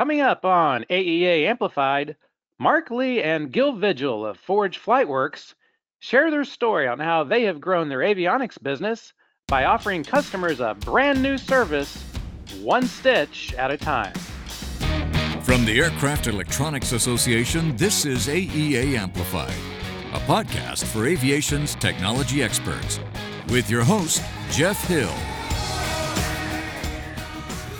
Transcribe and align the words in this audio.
Coming 0.00 0.22
up 0.22 0.46
on 0.46 0.86
AEA 0.88 1.44
Amplified, 1.44 2.16
Mark 2.58 2.90
Lee 2.90 3.22
and 3.22 3.52
Gil 3.52 3.74
Vigil 3.74 4.24
of 4.24 4.38
Forge 4.38 4.80
Flightworks 4.80 5.52
share 5.98 6.30
their 6.30 6.44
story 6.44 6.88
on 6.88 6.98
how 6.98 7.22
they 7.22 7.42
have 7.42 7.60
grown 7.60 7.90
their 7.90 7.98
avionics 7.98 8.56
business 8.62 9.12
by 9.46 9.66
offering 9.66 10.02
customers 10.02 10.58
a 10.58 10.74
brand 10.80 11.22
new 11.22 11.36
service, 11.36 12.02
one 12.62 12.86
stitch 12.86 13.52
at 13.58 13.70
a 13.70 13.76
time. 13.76 14.14
From 15.42 15.66
the 15.66 15.78
Aircraft 15.78 16.28
Electronics 16.28 16.92
Association, 16.92 17.76
this 17.76 18.06
is 18.06 18.26
AEA 18.26 18.96
Amplified, 18.96 19.52
a 20.14 20.18
podcast 20.20 20.84
for 20.84 21.06
aviation's 21.06 21.74
technology 21.74 22.42
experts, 22.42 23.00
with 23.50 23.68
your 23.68 23.84
host, 23.84 24.22
Jeff 24.50 24.82
Hill. 24.86 25.12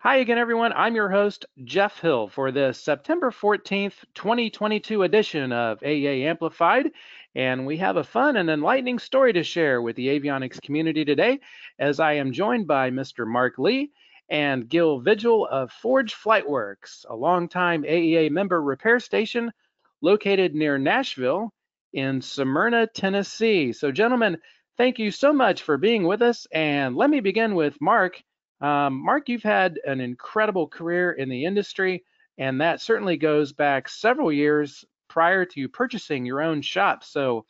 Hi 0.00 0.16
again, 0.16 0.38
everyone. 0.38 0.72
I'm 0.72 0.96
your 0.96 1.08
host, 1.08 1.46
Jeff 1.62 2.00
Hill, 2.00 2.26
for 2.26 2.50
this 2.50 2.82
September 2.82 3.30
14th, 3.30 3.94
2022 4.14 5.04
edition 5.04 5.52
of 5.52 5.78
AEA 5.80 6.24
Amplified. 6.24 6.90
And 7.36 7.64
we 7.64 7.76
have 7.76 7.96
a 7.96 8.02
fun 8.02 8.36
and 8.36 8.50
enlightening 8.50 8.98
story 8.98 9.32
to 9.34 9.44
share 9.44 9.80
with 9.80 9.94
the 9.94 10.08
avionics 10.08 10.60
community 10.60 11.04
today, 11.04 11.38
as 11.78 12.00
I 12.00 12.14
am 12.14 12.32
joined 12.32 12.66
by 12.66 12.90
Mr. 12.90 13.24
Mark 13.24 13.56
Lee 13.58 13.92
and 14.30 14.68
Gil 14.68 14.98
Vigil 14.98 15.46
of 15.46 15.70
Forge 15.70 16.16
Flightworks, 16.16 17.04
a 17.08 17.14
longtime 17.14 17.84
AEA 17.84 18.32
member 18.32 18.60
repair 18.60 18.98
station 18.98 19.52
located 20.00 20.56
near 20.56 20.76
Nashville 20.76 21.52
in 21.92 22.20
Smyrna, 22.20 22.86
Tennessee. 22.86 23.72
So, 23.72 23.90
gentlemen, 23.92 24.38
thank 24.76 24.98
you 24.98 25.10
so 25.10 25.32
much 25.32 25.62
for 25.62 25.76
being 25.76 26.04
with 26.04 26.22
us. 26.22 26.46
And 26.52 26.96
let 26.96 27.10
me 27.10 27.20
begin 27.20 27.54
with 27.54 27.80
Mark. 27.80 28.22
Um, 28.60 29.04
Mark, 29.04 29.28
you've 29.28 29.42
had 29.42 29.78
an 29.84 30.00
incredible 30.00 30.68
career 30.68 31.12
in 31.12 31.28
the 31.28 31.44
industry, 31.44 32.04
and 32.38 32.60
that 32.60 32.80
certainly 32.80 33.16
goes 33.16 33.52
back 33.52 33.88
several 33.88 34.32
years 34.32 34.84
prior 35.08 35.44
to 35.44 35.60
you 35.60 35.68
purchasing 35.68 36.24
your 36.24 36.42
own 36.42 36.62
shop. 36.62 37.04
So, 37.04 37.46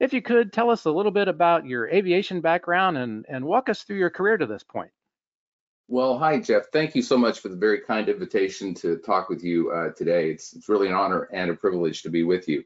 if 0.00 0.14
you 0.14 0.22
could 0.22 0.52
tell 0.52 0.70
us 0.70 0.86
a 0.86 0.90
little 0.90 1.12
bit 1.12 1.28
about 1.28 1.66
your 1.66 1.88
aviation 1.88 2.40
background 2.40 2.96
and, 2.96 3.26
and 3.28 3.44
walk 3.44 3.68
us 3.68 3.82
through 3.82 3.98
your 3.98 4.10
career 4.10 4.38
to 4.38 4.46
this 4.46 4.62
point. 4.62 4.90
Well, 5.88 6.18
hi, 6.18 6.38
Jeff. 6.38 6.66
Thank 6.72 6.94
you 6.94 7.02
so 7.02 7.18
much 7.18 7.40
for 7.40 7.48
the 7.48 7.56
very 7.56 7.80
kind 7.80 8.08
invitation 8.08 8.74
to 8.74 8.96
talk 8.98 9.28
with 9.28 9.42
you 9.42 9.72
uh, 9.72 9.90
today. 9.90 10.30
It's, 10.30 10.52
it's 10.54 10.68
really 10.68 10.86
an 10.86 10.94
honor 10.94 11.28
and 11.32 11.50
a 11.50 11.54
privilege 11.54 12.02
to 12.02 12.10
be 12.10 12.22
with 12.22 12.48
you. 12.48 12.64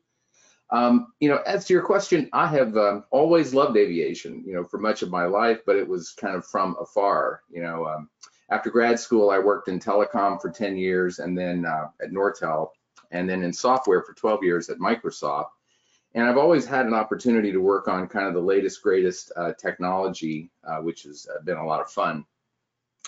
Um, 0.70 1.12
you 1.20 1.28
know, 1.28 1.38
as 1.46 1.66
to 1.66 1.72
your 1.72 1.82
question, 1.82 2.28
I 2.32 2.46
have 2.48 2.76
um, 2.76 3.04
always 3.10 3.54
loved 3.54 3.76
aviation, 3.76 4.42
you 4.46 4.54
know, 4.54 4.64
for 4.64 4.78
much 4.78 5.02
of 5.02 5.10
my 5.10 5.26
life, 5.26 5.60
but 5.66 5.76
it 5.76 5.86
was 5.86 6.12
kind 6.12 6.34
of 6.34 6.46
from 6.46 6.76
afar. 6.80 7.42
You 7.50 7.62
know, 7.62 7.86
um, 7.86 8.08
after 8.50 8.70
grad 8.70 8.98
school, 8.98 9.30
I 9.30 9.38
worked 9.38 9.68
in 9.68 9.78
telecom 9.78 10.40
for 10.40 10.50
10 10.50 10.76
years 10.76 11.18
and 11.18 11.36
then 11.36 11.64
uh, 11.66 11.88
at 12.02 12.10
Nortel, 12.10 12.70
and 13.10 13.28
then 13.28 13.42
in 13.42 13.52
software 13.52 14.02
for 14.02 14.14
12 14.14 14.42
years 14.42 14.68
at 14.68 14.78
Microsoft. 14.78 15.48
And 16.14 16.24
I've 16.24 16.38
always 16.38 16.64
had 16.64 16.86
an 16.86 16.94
opportunity 16.94 17.50
to 17.52 17.58
work 17.58 17.88
on 17.88 18.06
kind 18.06 18.26
of 18.26 18.34
the 18.34 18.40
latest, 18.40 18.82
greatest 18.82 19.32
uh, 19.36 19.52
technology, 19.58 20.50
uh, 20.66 20.76
which 20.76 21.02
has 21.02 21.26
uh, 21.28 21.42
been 21.42 21.56
a 21.56 21.66
lot 21.66 21.80
of 21.80 21.90
fun. 21.90 22.24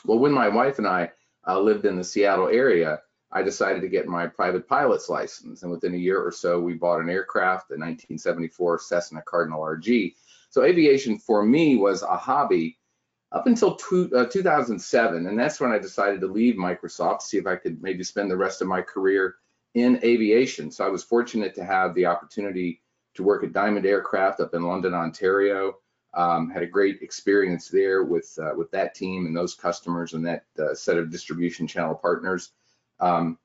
Well, 0.05 0.19
when 0.19 0.33
my 0.33 0.49
wife 0.49 0.79
and 0.79 0.87
I 0.87 1.13
uh, 1.47 1.61
lived 1.61 1.85
in 1.85 1.97
the 1.97 2.05
Seattle 2.05 2.49
area, 2.49 3.01
I 3.37 3.43
decided 3.43 3.83
to 3.83 3.89
get 3.89 4.09
my 4.09 4.27
private 4.27 4.67
pilot's 4.67 5.11
license. 5.11 5.63
And 5.63 5.71
within 5.71 5.93
a 5.93 5.99
year 5.99 6.23
or 6.23 6.33
so, 6.33 6.59
we 6.59 6.73
bought 6.73 7.03
an 7.03 7.11
aircraft, 7.11 7.71
a 7.71 7.75
1974 7.75 8.79
Cessna 8.79 9.21
Cardinal 9.27 9.61
RG. 9.61 10.15
So 10.49 10.63
aviation 10.63 11.19
for 11.19 11.45
me 11.45 11.77
was 11.77 12.03
a 12.03 12.17
hobby 12.17 12.79
up 13.33 13.47
until 13.47 13.75
two, 13.75 14.11
uh, 14.17 14.25
2007. 14.25 15.27
And 15.27 15.39
that's 15.39 15.61
when 15.61 15.71
I 15.71 15.79
decided 15.79 16.23
to 16.23 16.29
leave 16.29 16.55
Microsoft, 16.55 17.19
to 17.19 17.27
see 17.27 17.37
if 17.37 17.47
I 17.47 17.57
could 17.57 17.83
maybe 17.83 18.03
spend 18.03 18.31
the 18.31 18.39
rest 18.39 18.63
of 18.63 18.69
my 18.69 18.81
career 18.81 19.35
in 19.75 20.01
aviation. 20.03 20.71
So 20.71 20.87
I 20.87 20.89
was 20.89 21.05
fortunate 21.05 21.55
to 21.57 21.65
have 21.65 21.95
the 21.95 22.07
opportunity 22.07 22.81
to 23.17 23.23
work 23.23 23.45
at 23.45 23.53
Diamond 23.53 23.85
Aircraft 23.85 24.41
up 24.41 24.55
in 24.55 24.63
London, 24.63 24.95
Ontario. 24.95 25.75
Um, 26.15 26.49
had 26.49 26.63
a 26.63 26.67
great 26.67 27.03
experience 27.03 27.69
there 27.69 28.03
with 28.03 28.35
uh, 28.43 28.55
with 28.57 28.71
that 28.71 28.95
team 28.95 29.27
and 29.27 29.37
those 29.37 29.55
customers 29.55 30.15
and 30.15 30.25
that 30.25 30.45
uh, 30.59 30.73
set 30.73 30.97
of 30.97 31.11
distribution 31.11 31.67
channel 31.67 31.95
partners. 31.95 32.53
Um, 33.01 33.39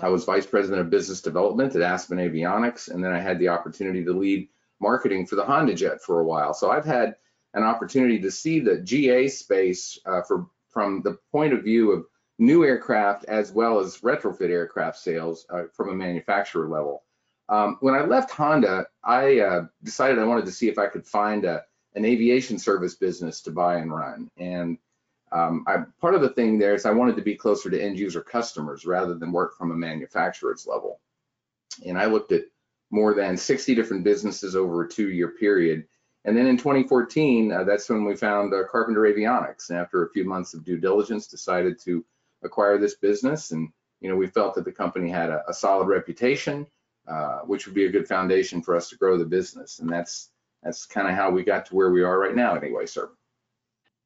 I 0.00 0.08
was 0.08 0.24
vice 0.24 0.46
president 0.46 0.80
of 0.80 0.90
business 0.90 1.20
development 1.20 1.74
at 1.74 1.82
Aspen 1.82 2.18
Avionics, 2.18 2.90
and 2.90 3.02
then 3.02 3.12
I 3.12 3.18
had 3.18 3.38
the 3.38 3.48
opportunity 3.48 4.04
to 4.04 4.12
lead 4.12 4.48
marketing 4.80 5.26
for 5.26 5.36
the 5.36 5.44
Honda 5.44 5.74
Jet 5.74 6.00
for 6.00 6.20
a 6.20 6.24
while. 6.24 6.54
So 6.54 6.70
I've 6.70 6.84
had 6.84 7.16
an 7.54 7.64
opportunity 7.64 8.20
to 8.20 8.30
see 8.30 8.60
the 8.60 8.78
GA 8.78 9.28
space 9.28 9.98
uh, 10.06 10.22
for, 10.22 10.46
from 10.68 11.02
the 11.02 11.18
point 11.32 11.52
of 11.52 11.64
view 11.64 11.92
of 11.92 12.06
new 12.38 12.64
aircraft 12.64 13.24
as 13.26 13.52
well 13.52 13.80
as 13.80 13.98
retrofit 13.98 14.50
aircraft 14.50 14.98
sales 14.98 15.44
uh, 15.50 15.64
from 15.74 15.90
a 15.90 15.94
manufacturer 15.94 16.68
level. 16.68 17.02
Um, 17.48 17.76
when 17.80 17.94
I 17.94 18.04
left 18.04 18.30
Honda, 18.30 18.86
I 19.02 19.40
uh, 19.40 19.66
decided 19.82 20.18
I 20.18 20.24
wanted 20.24 20.46
to 20.46 20.52
see 20.52 20.68
if 20.68 20.78
I 20.78 20.86
could 20.86 21.04
find 21.04 21.44
a, 21.44 21.64
an 21.96 22.04
aviation 22.04 22.58
service 22.58 22.94
business 22.94 23.42
to 23.42 23.50
buy 23.50 23.76
and 23.76 23.92
run. 23.92 24.30
And 24.36 24.78
um, 25.32 25.64
I, 25.66 25.78
part 26.00 26.14
of 26.14 26.22
the 26.22 26.30
thing 26.30 26.58
there 26.58 26.74
is 26.74 26.86
I 26.86 26.90
wanted 26.90 27.16
to 27.16 27.22
be 27.22 27.36
closer 27.36 27.70
to 27.70 27.80
end 27.80 27.98
user 27.98 28.20
customers 28.20 28.84
rather 28.84 29.14
than 29.14 29.32
work 29.32 29.56
from 29.56 29.70
a 29.70 29.76
manufacturer's 29.76 30.66
level. 30.66 31.00
And 31.86 31.98
I 31.98 32.06
looked 32.06 32.32
at 32.32 32.42
more 32.90 33.14
than 33.14 33.36
60 33.36 33.74
different 33.74 34.04
businesses 34.04 34.56
over 34.56 34.82
a 34.82 34.88
two 34.88 35.10
year 35.10 35.28
period. 35.28 35.86
And 36.24 36.36
then 36.36 36.46
in 36.46 36.58
2014, 36.58 37.52
uh, 37.52 37.64
that's 37.64 37.88
when 37.88 38.04
we 38.04 38.16
found 38.16 38.52
uh, 38.52 38.64
Carpenter 38.70 39.02
Avionics. 39.02 39.70
And 39.70 39.78
after 39.78 40.04
a 40.04 40.10
few 40.10 40.24
months 40.24 40.52
of 40.52 40.64
due 40.64 40.78
diligence, 40.78 41.28
decided 41.28 41.78
to 41.84 42.04
acquire 42.42 42.76
this 42.76 42.96
business. 42.96 43.52
And, 43.52 43.70
you 44.00 44.10
know, 44.10 44.16
we 44.16 44.26
felt 44.26 44.54
that 44.56 44.64
the 44.64 44.72
company 44.72 45.08
had 45.10 45.30
a, 45.30 45.42
a 45.48 45.54
solid 45.54 45.86
reputation, 45.86 46.66
uh, 47.08 47.38
which 47.40 47.66
would 47.66 47.74
be 47.74 47.86
a 47.86 47.90
good 47.90 48.08
foundation 48.08 48.60
for 48.60 48.76
us 48.76 48.90
to 48.90 48.96
grow 48.96 49.16
the 49.16 49.24
business. 49.24 49.78
And 49.78 49.88
that's, 49.88 50.30
that's 50.62 50.84
kind 50.84 51.08
of 51.08 51.14
how 51.14 51.30
we 51.30 51.42
got 51.42 51.66
to 51.66 51.74
where 51.74 51.90
we 51.90 52.02
are 52.02 52.18
right 52.18 52.34
now 52.34 52.54
anyway, 52.54 52.84
sir. 52.84 53.10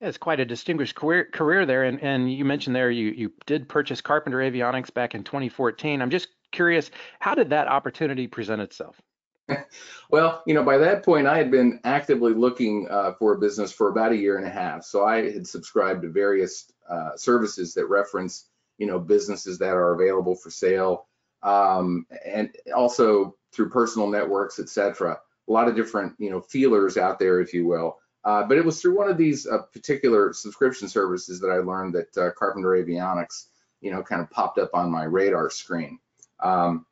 It's 0.04 0.18
quite 0.18 0.38
a 0.38 0.44
distinguished 0.44 0.94
career, 0.94 1.28
career 1.32 1.64
there, 1.64 1.84
and, 1.84 2.00
and 2.02 2.32
you 2.32 2.44
mentioned 2.44 2.76
there 2.76 2.90
you 2.90 3.10
you 3.10 3.32
did 3.46 3.68
purchase 3.68 4.00
Carpenter 4.00 4.38
Avionics 4.38 4.92
back 4.92 5.14
in 5.14 5.24
2014. 5.24 6.02
I'm 6.02 6.10
just 6.10 6.28
curious, 6.52 6.90
how 7.20 7.34
did 7.34 7.50
that 7.50 7.68
opportunity 7.68 8.26
present 8.26 8.60
itself? 8.60 9.00
well, 10.10 10.42
you 10.46 10.54
know, 10.54 10.62
by 10.62 10.78
that 10.78 11.04
point, 11.04 11.26
I 11.26 11.36
had 11.36 11.50
been 11.50 11.80
actively 11.84 12.32
looking 12.32 12.86
uh, 12.90 13.12
for 13.18 13.34
a 13.34 13.38
business 13.38 13.72
for 13.72 13.88
about 13.88 14.12
a 14.12 14.16
year 14.16 14.38
and 14.38 14.46
a 14.46 14.50
half. 14.50 14.84
So 14.84 15.04
I 15.04 15.30
had 15.32 15.46
subscribed 15.46 16.02
to 16.02 16.10
various 16.10 16.72
uh, 16.88 17.16
services 17.16 17.74
that 17.74 17.86
reference, 17.86 18.48
you 18.78 18.86
know, 18.86 18.98
businesses 18.98 19.58
that 19.58 19.74
are 19.74 19.94
available 19.94 20.34
for 20.34 20.50
sale, 20.50 21.06
um, 21.42 22.06
and 22.24 22.54
also 22.74 23.36
through 23.52 23.70
personal 23.70 24.08
networks, 24.08 24.58
et 24.58 24.68
cetera. 24.68 25.18
A 25.48 25.52
lot 25.52 25.68
of 25.68 25.76
different, 25.76 26.14
you 26.18 26.30
know, 26.30 26.40
feelers 26.40 26.96
out 26.96 27.18
there, 27.18 27.40
if 27.40 27.52
you 27.52 27.66
will. 27.66 27.98
Uh, 28.24 28.42
but 28.44 28.56
it 28.56 28.64
was 28.64 28.80
through 28.80 28.96
one 28.96 29.10
of 29.10 29.18
these 29.18 29.46
uh, 29.46 29.58
particular 29.72 30.32
subscription 30.32 30.88
services 30.88 31.40
that 31.40 31.48
I 31.48 31.58
learned 31.58 31.94
that 31.94 32.16
uh, 32.16 32.30
Carpenter 32.32 32.70
Avionics, 32.70 33.48
you 33.80 33.90
know, 33.90 34.02
kind 34.02 34.22
of 34.22 34.30
popped 34.30 34.58
up 34.58 34.70
on 34.72 34.90
my 34.90 35.04
radar 35.04 35.50
screen. 35.50 35.98
Um, 36.42 36.86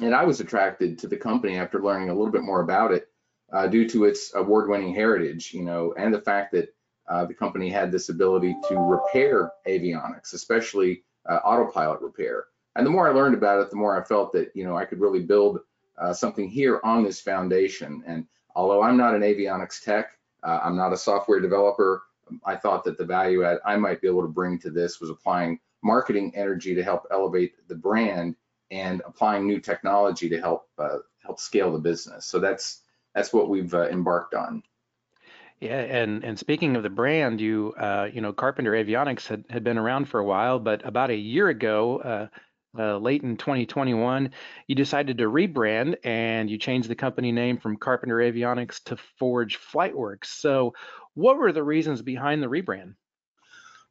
and 0.00 0.14
I 0.14 0.24
was 0.24 0.40
attracted 0.40 0.98
to 1.00 1.08
the 1.08 1.16
company 1.16 1.58
after 1.58 1.82
learning 1.82 2.10
a 2.10 2.14
little 2.14 2.30
bit 2.30 2.44
more 2.44 2.62
about 2.62 2.92
it 2.92 3.08
uh, 3.52 3.66
due 3.66 3.88
to 3.88 4.04
its 4.04 4.34
award-winning 4.34 4.94
heritage, 4.94 5.52
you 5.52 5.62
know, 5.62 5.94
and 5.98 6.14
the 6.14 6.20
fact 6.20 6.52
that 6.52 6.74
uh, 7.08 7.24
the 7.24 7.34
company 7.34 7.68
had 7.68 7.90
this 7.90 8.08
ability 8.08 8.56
to 8.68 8.78
repair 8.78 9.50
avionics, 9.66 10.32
especially 10.32 11.02
uh, 11.28 11.40
autopilot 11.44 12.00
repair. 12.00 12.44
And 12.76 12.86
the 12.86 12.90
more 12.90 13.08
I 13.08 13.12
learned 13.12 13.34
about 13.34 13.60
it, 13.60 13.68
the 13.68 13.76
more 13.76 14.00
I 14.00 14.04
felt 14.04 14.32
that, 14.32 14.52
you 14.54 14.64
know, 14.64 14.76
I 14.76 14.84
could 14.84 15.00
really 15.00 15.20
build 15.20 15.58
something 16.12 16.48
here 16.48 16.80
on 16.82 17.04
this 17.04 17.20
foundation. 17.20 18.02
And 18.06 18.26
although 18.56 18.82
I'm 18.82 18.96
not 18.96 19.14
an 19.14 19.20
avionics 19.20 19.84
tech, 19.84 20.12
uh, 20.42 20.60
I'm 20.62 20.76
not 20.76 20.92
a 20.92 20.96
software 20.96 21.40
developer. 21.40 22.02
I 22.44 22.56
thought 22.56 22.84
that 22.84 22.98
the 22.98 23.04
value 23.04 23.44
add 23.44 23.58
I 23.64 23.76
might 23.76 24.00
be 24.00 24.08
able 24.08 24.22
to 24.22 24.28
bring 24.28 24.58
to 24.60 24.70
this 24.70 25.00
was 25.00 25.10
applying 25.10 25.60
marketing 25.82 26.32
energy 26.34 26.74
to 26.74 26.82
help 26.82 27.06
elevate 27.10 27.54
the 27.68 27.74
brand 27.74 28.36
and 28.70 29.02
applying 29.04 29.46
new 29.46 29.60
technology 29.60 30.28
to 30.28 30.40
help 30.40 30.68
uh, 30.78 30.98
help 31.24 31.38
scale 31.38 31.72
the 31.72 31.78
business. 31.78 32.24
So 32.26 32.38
that's 32.38 32.80
that's 33.14 33.32
what 33.32 33.48
we've 33.48 33.72
uh, 33.74 33.88
embarked 33.88 34.34
on. 34.34 34.62
Yeah, 35.60 35.80
and 35.80 36.24
and 36.24 36.38
speaking 36.38 36.74
of 36.74 36.82
the 36.82 36.90
brand, 36.90 37.40
you 37.40 37.74
uh, 37.78 38.08
you 38.12 38.20
know 38.20 38.32
Carpenter 38.32 38.72
Avionics 38.72 39.26
had, 39.26 39.44
had 39.50 39.62
been 39.62 39.78
around 39.78 40.06
for 40.08 40.18
a 40.18 40.24
while, 40.24 40.58
but 40.58 40.84
about 40.86 41.10
a 41.10 41.16
year 41.16 41.48
ago, 41.48 42.28
uh, 42.78 42.96
late 42.96 43.22
in 43.22 43.36
2021, 43.36 44.30
you 44.66 44.74
decided 44.74 45.18
to 45.18 45.24
rebrand 45.24 45.96
and 46.04 46.50
you 46.50 46.58
changed 46.58 46.88
the 46.88 46.94
company 46.94 47.32
name 47.32 47.58
from 47.58 47.76
Carpenter 47.76 48.16
Avionics 48.16 48.82
to 48.84 48.96
Forge 49.18 49.58
Flightworks. 49.58 50.26
So, 50.26 50.74
what 51.14 51.36
were 51.36 51.52
the 51.52 51.62
reasons 51.62 52.00
behind 52.00 52.42
the 52.42 52.48
rebrand? 52.48 52.94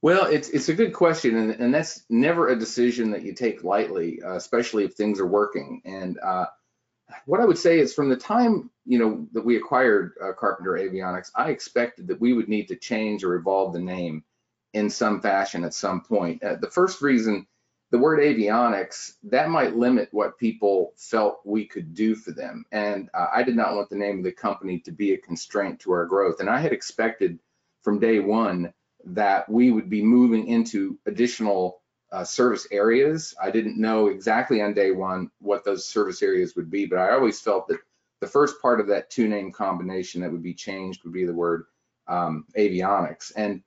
Well, 0.01 0.25
it's 0.25 0.49
it's 0.49 0.69
a 0.69 0.73
good 0.73 0.93
question, 0.93 1.37
and, 1.37 1.51
and 1.51 1.73
that's 1.73 2.03
never 2.09 2.49
a 2.49 2.57
decision 2.57 3.11
that 3.11 3.21
you 3.21 3.33
take 3.33 3.63
lightly, 3.63 4.19
uh, 4.23 4.35
especially 4.35 4.83
if 4.83 4.93
things 4.93 5.19
are 5.19 5.27
working. 5.27 5.81
And 5.85 6.17
uh, 6.17 6.45
what 7.25 7.39
I 7.39 7.45
would 7.45 7.57
say 7.57 7.79
is 7.79 7.93
from 7.93 8.09
the 8.09 8.15
time 8.15 8.71
you 8.85 8.97
know 8.97 9.27
that 9.33 9.45
we 9.45 9.57
acquired 9.57 10.13
uh, 10.19 10.31
Carpenter 10.33 10.71
Avionics, 10.71 11.29
I 11.35 11.51
expected 11.51 12.07
that 12.07 12.19
we 12.19 12.33
would 12.33 12.49
need 12.49 12.67
to 12.69 12.75
change 12.75 13.23
or 13.23 13.35
evolve 13.35 13.73
the 13.73 13.79
name 13.79 14.23
in 14.73 14.89
some 14.89 15.21
fashion 15.21 15.63
at 15.63 15.73
some 15.75 16.01
point. 16.01 16.43
Uh, 16.43 16.55
the 16.55 16.71
first 16.71 17.03
reason, 17.03 17.45
the 17.91 17.99
word 17.99 18.19
avionics, 18.19 19.15
that 19.23 19.49
might 19.49 19.75
limit 19.75 20.07
what 20.11 20.37
people 20.39 20.93
felt 20.95 21.41
we 21.45 21.65
could 21.65 21.93
do 21.93 22.15
for 22.15 22.31
them, 22.31 22.65
and 22.71 23.09
uh, 23.13 23.27
I 23.33 23.43
did 23.43 23.55
not 23.55 23.75
want 23.75 23.89
the 23.89 23.97
name 23.97 24.19
of 24.19 24.23
the 24.23 24.31
company 24.31 24.79
to 24.79 24.91
be 24.91 25.13
a 25.13 25.17
constraint 25.17 25.81
to 25.81 25.91
our 25.91 26.05
growth. 26.05 26.39
And 26.39 26.49
I 26.49 26.59
had 26.59 26.71
expected 26.71 27.37
from 27.81 27.99
day 27.99 28.19
one 28.19 28.73
that 29.03 29.49
we 29.49 29.71
would 29.71 29.89
be 29.89 30.01
moving 30.01 30.47
into 30.47 30.97
additional 31.05 31.81
uh, 32.11 32.23
service 32.23 32.67
areas. 32.71 33.35
I 33.41 33.51
didn't 33.51 33.79
know 33.79 34.07
exactly 34.07 34.61
on 34.61 34.73
day 34.73 34.91
one 34.91 35.29
what 35.39 35.65
those 35.65 35.85
service 35.85 36.21
areas 36.21 36.55
would 36.55 36.69
be, 36.71 36.85
but 36.85 36.99
I 36.99 37.11
always 37.11 37.41
felt 37.41 37.67
that 37.67 37.79
the 38.21 38.27
first 38.27 38.61
part 38.61 38.79
of 38.79 38.87
that 38.87 39.09
two 39.09 39.27
name 39.27 39.51
combination 39.51 40.21
that 40.21 40.31
would 40.31 40.43
be 40.43 40.53
changed 40.53 41.03
would 41.03 41.13
be 41.13 41.25
the 41.25 41.33
word 41.33 41.65
um, 42.07 42.45
avionics. 42.57 43.31
And, 43.35 43.63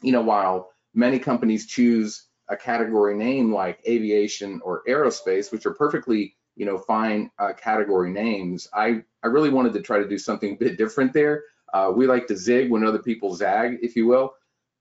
you 0.00 0.12
know, 0.12 0.22
while 0.22 0.70
many 0.94 1.18
companies 1.18 1.66
choose 1.66 2.28
a 2.52 2.56
category 2.56 3.16
name 3.16 3.52
like 3.52 3.82
aviation 3.88 4.60
or 4.62 4.82
aerospace, 4.86 5.50
which 5.50 5.64
are 5.64 5.72
perfectly, 5.72 6.36
you 6.54 6.66
know, 6.66 6.78
fine 6.78 7.30
uh, 7.38 7.52
category 7.54 8.10
names, 8.10 8.68
I, 8.74 9.02
I 9.24 9.28
really 9.28 9.48
wanted 9.48 9.72
to 9.72 9.80
try 9.80 9.98
to 9.98 10.08
do 10.08 10.18
something 10.18 10.52
a 10.54 10.56
bit 10.56 10.78
different 10.78 11.12
there. 11.12 11.44
Uh, 11.72 11.90
we 11.94 12.06
like 12.06 12.26
to 12.26 12.36
zig 12.36 12.70
when 12.70 12.84
other 12.84 12.98
people 12.98 13.34
zag, 13.34 13.78
if 13.82 13.96
you 13.96 14.06
will. 14.06 14.34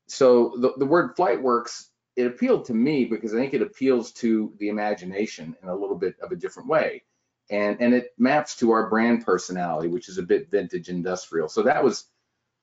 So 0.07 0.53
the, 0.57 0.73
the 0.77 0.85
word 0.85 1.15
flight 1.15 1.41
works. 1.41 1.89
it 2.17 2.27
appealed 2.27 2.65
to 2.65 2.73
me 2.73 3.05
because 3.05 3.33
I 3.33 3.37
think 3.37 3.53
it 3.53 3.61
appeals 3.61 4.11
to 4.13 4.53
the 4.59 4.67
imagination 4.67 5.55
in 5.63 5.69
a 5.69 5.75
little 5.75 5.95
bit 5.95 6.15
of 6.21 6.33
a 6.33 6.35
different 6.35 6.67
way. 6.67 7.03
And, 7.49 7.81
and 7.81 7.93
it 7.93 8.09
maps 8.17 8.57
to 8.57 8.71
our 8.71 8.89
brand 8.89 9.25
personality, 9.25 9.87
which 9.87 10.09
is 10.09 10.17
a 10.17 10.23
bit 10.23 10.51
vintage 10.51 10.89
industrial. 10.89 11.47
So 11.47 11.63
that 11.63 11.83
was 11.83 12.05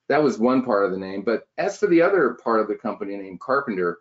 that 0.09 0.23
was 0.23 0.39
one 0.39 0.63
part 0.63 0.85
of 0.85 0.91
the 0.91 0.97
name. 0.97 1.21
But 1.21 1.43
as 1.57 1.77
for 1.77 1.87
the 1.87 2.01
other 2.01 2.37
part 2.43 2.59
of 2.59 2.67
the 2.67 2.75
company 2.75 3.15
named 3.15 3.39
Carpenter, 3.39 3.99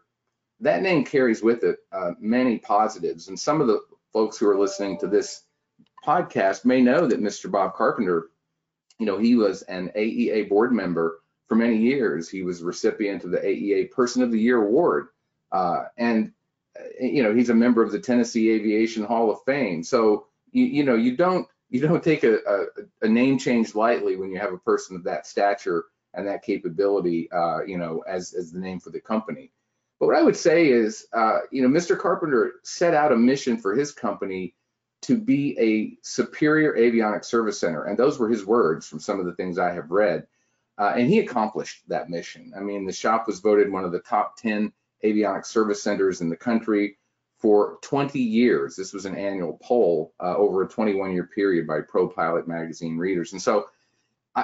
that 0.61 0.83
name 0.83 1.05
carries 1.05 1.43
with 1.43 1.63
it 1.65 1.79
uh, 1.93 2.13
many 2.19 2.59
positives. 2.59 3.29
And 3.29 3.39
some 3.39 3.61
of 3.61 3.67
the 3.67 3.81
folks 4.13 4.39
who 4.39 4.49
are 4.49 4.59
listening 4.59 4.99
to 4.99 5.07
this 5.07 5.43
podcast 6.05 6.65
may 6.65 6.81
know 6.81 7.07
that 7.07 7.21
Mr. 7.21 7.51
Bob 7.51 7.75
Carpenter, 7.75 8.31
you 8.99 9.07
know, 9.07 9.19
he 9.19 9.35
was 9.35 9.63
an 9.63 9.91
AEA 9.97 10.49
board 10.49 10.73
member 10.73 11.21
for 11.47 11.55
many 11.55 11.77
years. 11.77 12.29
He 12.29 12.43
was 12.43 12.63
recipient 12.63 13.25
of 13.25 13.31
the 13.31 13.39
AEA 13.39 13.91
Person 13.93 14.23
of 14.23 14.33
the 14.33 14.41
Year 14.41 14.63
Award 14.63 15.09
uh, 15.53 15.85
and 15.97 16.33
uh, 16.79 16.85
you 17.01 17.23
know 17.23 17.35
he's 17.35 17.51
a 17.51 17.55
member 17.55 17.83
of 17.83 17.93
the 17.93 18.01
Tennessee 18.01 18.51
Aviation 18.51 19.05
Hall 19.05 19.31
of 19.31 19.43
Fame. 19.45 19.83
So 19.83 20.27
you, 20.53 20.65
you 20.65 20.85
know 20.85 20.95
you 20.95 21.17
don't 21.17 21.47
you 21.71 21.81
don't 21.81 22.03
take 22.03 22.25
a, 22.25 22.39
a, 22.47 22.65
a, 23.03 23.09
name 23.09 23.39
change 23.39 23.75
lightly 23.75 24.17
when 24.17 24.31
you 24.31 24.39
have 24.39 24.55
a 24.55 24.59
person 24.59 24.97
of 24.97 25.05
that 25.05 25.27
stature 25.27 25.85
and 26.15 26.27
that 26.27 26.43
capability, 26.43 27.31
uh, 27.31 27.63
you 27.65 27.77
know, 27.77 28.03
as 28.09 28.35
as 28.35 28.53
the 28.53 28.59
name 28.59 28.81
for 28.81 28.91
the 28.91 29.01
company. 29.01 29.51
But 29.99 30.07
what 30.07 30.17
I 30.17 30.23
would 30.23 30.37
say 30.37 30.69
is, 30.69 31.07
uh, 31.13 31.39
you 31.51 31.63
know, 31.63 31.69
Mr. 31.69 31.99
Carpenter 31.99 32.55
set 32.63 32.95
out 32.95 33.13
a 33.13 33.17
mission 33.17 33.57
for 33.57 33.75
his 33.75 33.93
company 33.93 34.55
to 35.03 35.17
be 35.17 35.57
a 35.59 35.97
superior 36.03 36.75
avionics 36.75 37.27
service 37.27 37.59
center, 37.59 37.85
and 37.85 37.99
those 37.99 38.19
were 38.19 38.29
his 38.29 38.45
words 38.45 38.87
from 38.89 39.01
some 39.01 39.21
of 39.21 39.27
the 39.27 39.35
things 39.35 39.59
I 39.59 39.73
have 39.73 39.91
read. 39.91 40.27
Uh, 40.77 40.93
and 40.97 41.09
he 41.09 41.19
accomplished 41.19 41.83
that 41.89 42.09
mission. 42.09 42.53
I 42.57 42.61
mean, 42.61 42.87
the 42.87 42.93
shop 42.93 43.27
was 43.27 43.41
voted 43.41 43.71
one 43.71 43.85
of 43.85 43.91
the 43.91 43.99
top 43.99 44.37
10 44.37 44.73
avionics 45.05 45.47
service 45.47 45.83
centers 45.83 46.21
in 46.21 46.29
the 46.29 46.37
country 46.37 46.99
for 47.39 47.79
20 47.83 48.21
years. 48.21 48.77
This 48.77 48.93
was 48.93 49.05
an 49.05 49.17
annual 49.17 49.59
poll 49.63 50.15
uh, 50.21 50.37
over 50.37 50.63
a 50.63 50.69
21 50.69 51.13
year 51.13 51.27
period 51.27 51.67
by 51.67 51.81
Pro 51.81 52.09
Pilot 52.09 52.47
magazine 52.47 52.97
readers. 52.97 53.33
And 53.33 53.43
so 53.43 53.67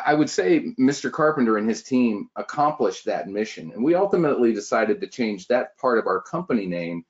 I, 0.06 0.14
would 0.14 0.30
say 0.30 0.74
Mr. 0.78 1.10
Carpenter 1.12 1.58
and 1.58 1.68
his 1.68 1.82
team 1.82 2.28
accomplished 2.36 3.04
that 3.04 3.28
mission. 3.28 3.72
And 3.72 3.84
we 3.84 3.94
ultimately 3.94 4.52
decided 4.52 5.00
to 5.00 5.06
change 5.06 5.48
that 5.48 5.76
part 5.78 5.98
of 5.98 6.06
our 6.06 6.20
company 6.20 6.66
name 6.66 7.04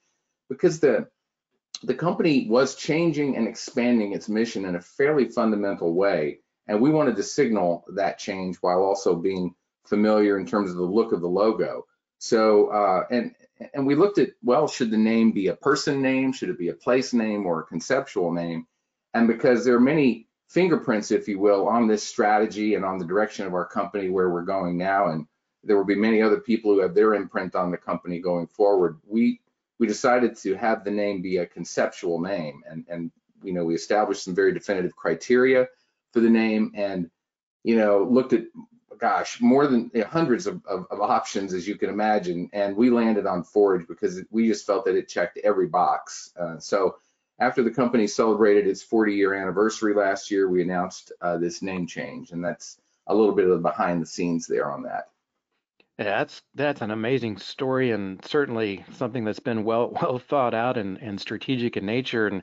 because 0.49 0.81
the 0.81 1.09
the 1.83 1.95
company 1.95 2.47
was 2.49 2.77
changing 2.77 3.37
and 3.37 3.47
expanding 3.47 4.13
its 4.13 4.29
mission 4.29 4.65
in 4.65 4.77
a 4.77 4.81
fairly 4.81 5.29
fundamental 5.29 5.93
way. 5.93 6.39
And 6.67 6.81
we 6.81 6.91
wanted 6.91 7.17
to 7.17 7.23
signal 7.23 7.85
that 7.95 8.19
change 8.19 8.57
while 8.57 8.83
also 8.83 9.15
being 9.15 9.55
familiar 9.87 10.39
in 10.39 10.47
terms 10.47 10.71
of 10.71 10.77
the 10.77 10.83
look 10.83 11.13
of 11.13 11.21
the 11.21 11.29
logo. 11.29 11.85
So, 12.19 12.69
uh, 12.69 13.05
and 13.11 13.35
and 13.75 13.87
we 13.87 13.95
looked 13.95 14.19
at, 14.19 14.31
well, 14.43 14.67
should 14.67 14.91
the 14.91 14.97
name 14.97 15.33
be 15.33 15.49
a 15.49 15.57
person 15.57 16.01
name? 16.01 16.33
Should 16.33 16.49
it 16.49 16.59
be 16.59 16.69
a 16.69 16.75
place 16.75 17.13
name 17.13 17.47
or 17.47 17.61
a 17.61 17.67
conceptual 17.67 18.33
name? 18.33 18.67
And 19.13 19.29
because 19.29 19.65
there 19.65 19.77
are 19.77 19.81
many 19.81 20.27
fingerprints, 20.49 21.11
if 21.11 21.29
you 21.29 21.39
will, 21.39 21.69
on 21.69 21.87
this 21.87 22.03
strategy 22.03 22.75
and 22.75 22.85
on 22.85 22.99
the 22.99 23.05
direction 23.05 23.47
of 23.47 23.55
our 23.55 23.67
company 23.67 24.09
where 24.09 24.31
we're 24.31 24.43
going 24.43 24.77
now, 24.77 25.09
and 25.09 25.27
there 25.63 25.77
will 25.77 25.85
be 25.85 25.95
many 25.95 26.21
other 26.21 26.41
people 26.41 26.73
who 26.73 26.81
have 26.81 26.95
their 26.95 27.15
imprint 27.15 27.55
on 27.55 27.71
the 27.71 27.77
company 27.77 28.21
going 28.21 28.47
forward. 28.47 28.99
We 29.07 29.41
we 29.79 29.87
decided 29.87 30.37
to 30.39 30.55
have 30.55 30.85
the 30.85 30.91
name 30.91 31.21
be 31.21 31.39
a 31.39 31.47
conceptual 31.47 32.21
name, 32.21 32.63
and 32.69 32.85
and 32.89 33.11
you 33.43 33.53
know 33.53 33.65
we 33.65 33.75
established 33.75 34.25
some 34.25 34.35
very 34.35 34.53
definitive 34.53 34.95
criteria 34.95 35.69
for 36.13 36.21
the 36.21 36.31
name, 36.31 36.73
and 36.75 37.11
you 37.63 37.77
know 37.77 38.07
looked 38.09 38.33
at 38.33 38.45
gosh, 38.99 39.41
more 39.41 39.67
than 39.67 39.91
you 39.93 40.01
know, 40.01 40.07
hundreds 40.07 40.47
of, 40.47 40.65
of, 40.67 40.87
of, 40.91 41.01
options 41.01 41.53
as 41.53 41.67
you 41.67 41.77
can 41.77 41.91
imagine. 41.91 42.49
And 42.53 42.77
we 42.77 42.91
landed 42.91 43.27
on 43.27 43.45
Forge 43.45 43.87
because 43.87 44.23
we 44.31 44.49
just 44.49 44.67
felt 44.67 44.85
that 44.85 44.97
it 44.97 45.09
checked 45.09 45.39
every 45.45 45.67
box. 45.67 46.33
Uh, 46.39 46.59
so 46.59 46.97
after 47.39 47.63
the 47.63 47.71
company 47.71 48.07
celebrated 48.07 48.67
its 48.67 48.83
40 48.83 49.15
year 49.15 49.35
anniversary 49.35 49.95
last 49.95 50.31
year, 50.31 50.49
we 50.49 50.63
announced 50.63 51.13
uh, 51.21 51.37
this 51.37 51.63
name 51.63 51.87
change. 51.87 52.31
And 52.31 52.45
that's 52.45 52.79
a 53.07 53.15
little 53.15 53.35
bit 53.35 53.45
of 53.45 53.51
the 53.51 53.59
behind 53.59 54.01
the 54.01 54.07
scenes 54.07 54.47
there 54.47 54.71
on 54.71 54.83
that. 54.85 55.11
Yeah, 55.99 56.19
that's 56.19 56.43
that's 56.57 56.81
an 56.81 56.91
amazing 56.91 57.37
story 57.37 57.93
and 57.93 58.25
certainly 58.25 58.85
something 58.93 59.25
that's 59.25 59.39
been 59.39 59.63
well 59.63 59.91
well 60.03 60.19
thought 60.19 60.55
out 60.55 60.77
and, 60.77 60.99
and 60.99 61.21
strategic 61.21 61.77
in 61.77 61.87
nature. 61.87 62.27
And 62.27 62.43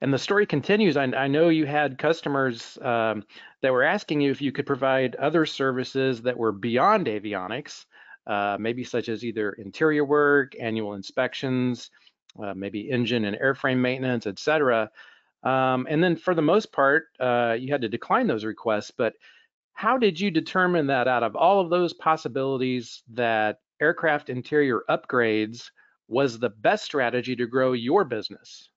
and 0.00 0.12
the 0.12 0.18
story 0.18 0.46
continues. 0.46 0.96
I, 0.96 1.04
I 1.04 1.26
know 1.26 1.48
you 1.48 1.64
had 1.64 1.98
customers 1.98 2.78
um, 2.82 3.24
that 3.62 3.72
were 3.72 3.82
asking 3.82 4.20
you 4.20 4.30
if 4.30 4.42
you 4.42 4.52
could 4.52 4.66
provide 4.66 5.16
other 5.16 5.46
services 5.46 6.22
that 6.22 6.36
were 6.36 6.52
beyond 6.52 7.06
avionics, 7.06 7.86
uh, 8.26 8.58
maybe 8.60 8.84
such 8.84 9.08
as 9.08 9.24
either 9.24 9.52
interior 9.52 10.04
work, 10.04 10.52
annual 10.60 10.94
inspections, 10.94 11.90
uh, 12.42 12.54
maybe 12.54 12.90
engine 12.90 13.24
and 13.24 13.36
airframe 13.38 13.78
maintenance, 13.78 14.26
et 14.26 14.38
cetera. 14.38 14.90
Um, 15.42 15.86
and 15.88 16.02
then 16.02 16.16
for 16.16 16.34
the 16.34 16.42
most 16.42 16.72
part, 16.72 17.06
uh, 17.20 17.56
you 17.58 17.70
had 17.72 17.82
to 17.82 17.88
decline 17.88 18.26
those 18.26 18.44
requests. 18.44 18.90
But 18.90 19.14
how 19.74 19.98
did 19.98 20.18
you 20.18 20.30
determine 20.30 20.86
that 20.88 21.06
out 21.06 21.22
of 21.22 21.36
all 21.36 21.60
of 21.60 21.70
those 21.70 21.92
possibilities 21.92 23.02
that 23.12 23.60
aircraft 23.80 24.30
interior 24.30 24.82
upgrades 24.88 25.70
was 26.08 26.38
the 26.38 26.50
best 26.50 26.84
strategy 26.84 27.36
to 27.36 27.46
grow 27.46 27.72
your 27.72 28.04
business? 28.04 28.70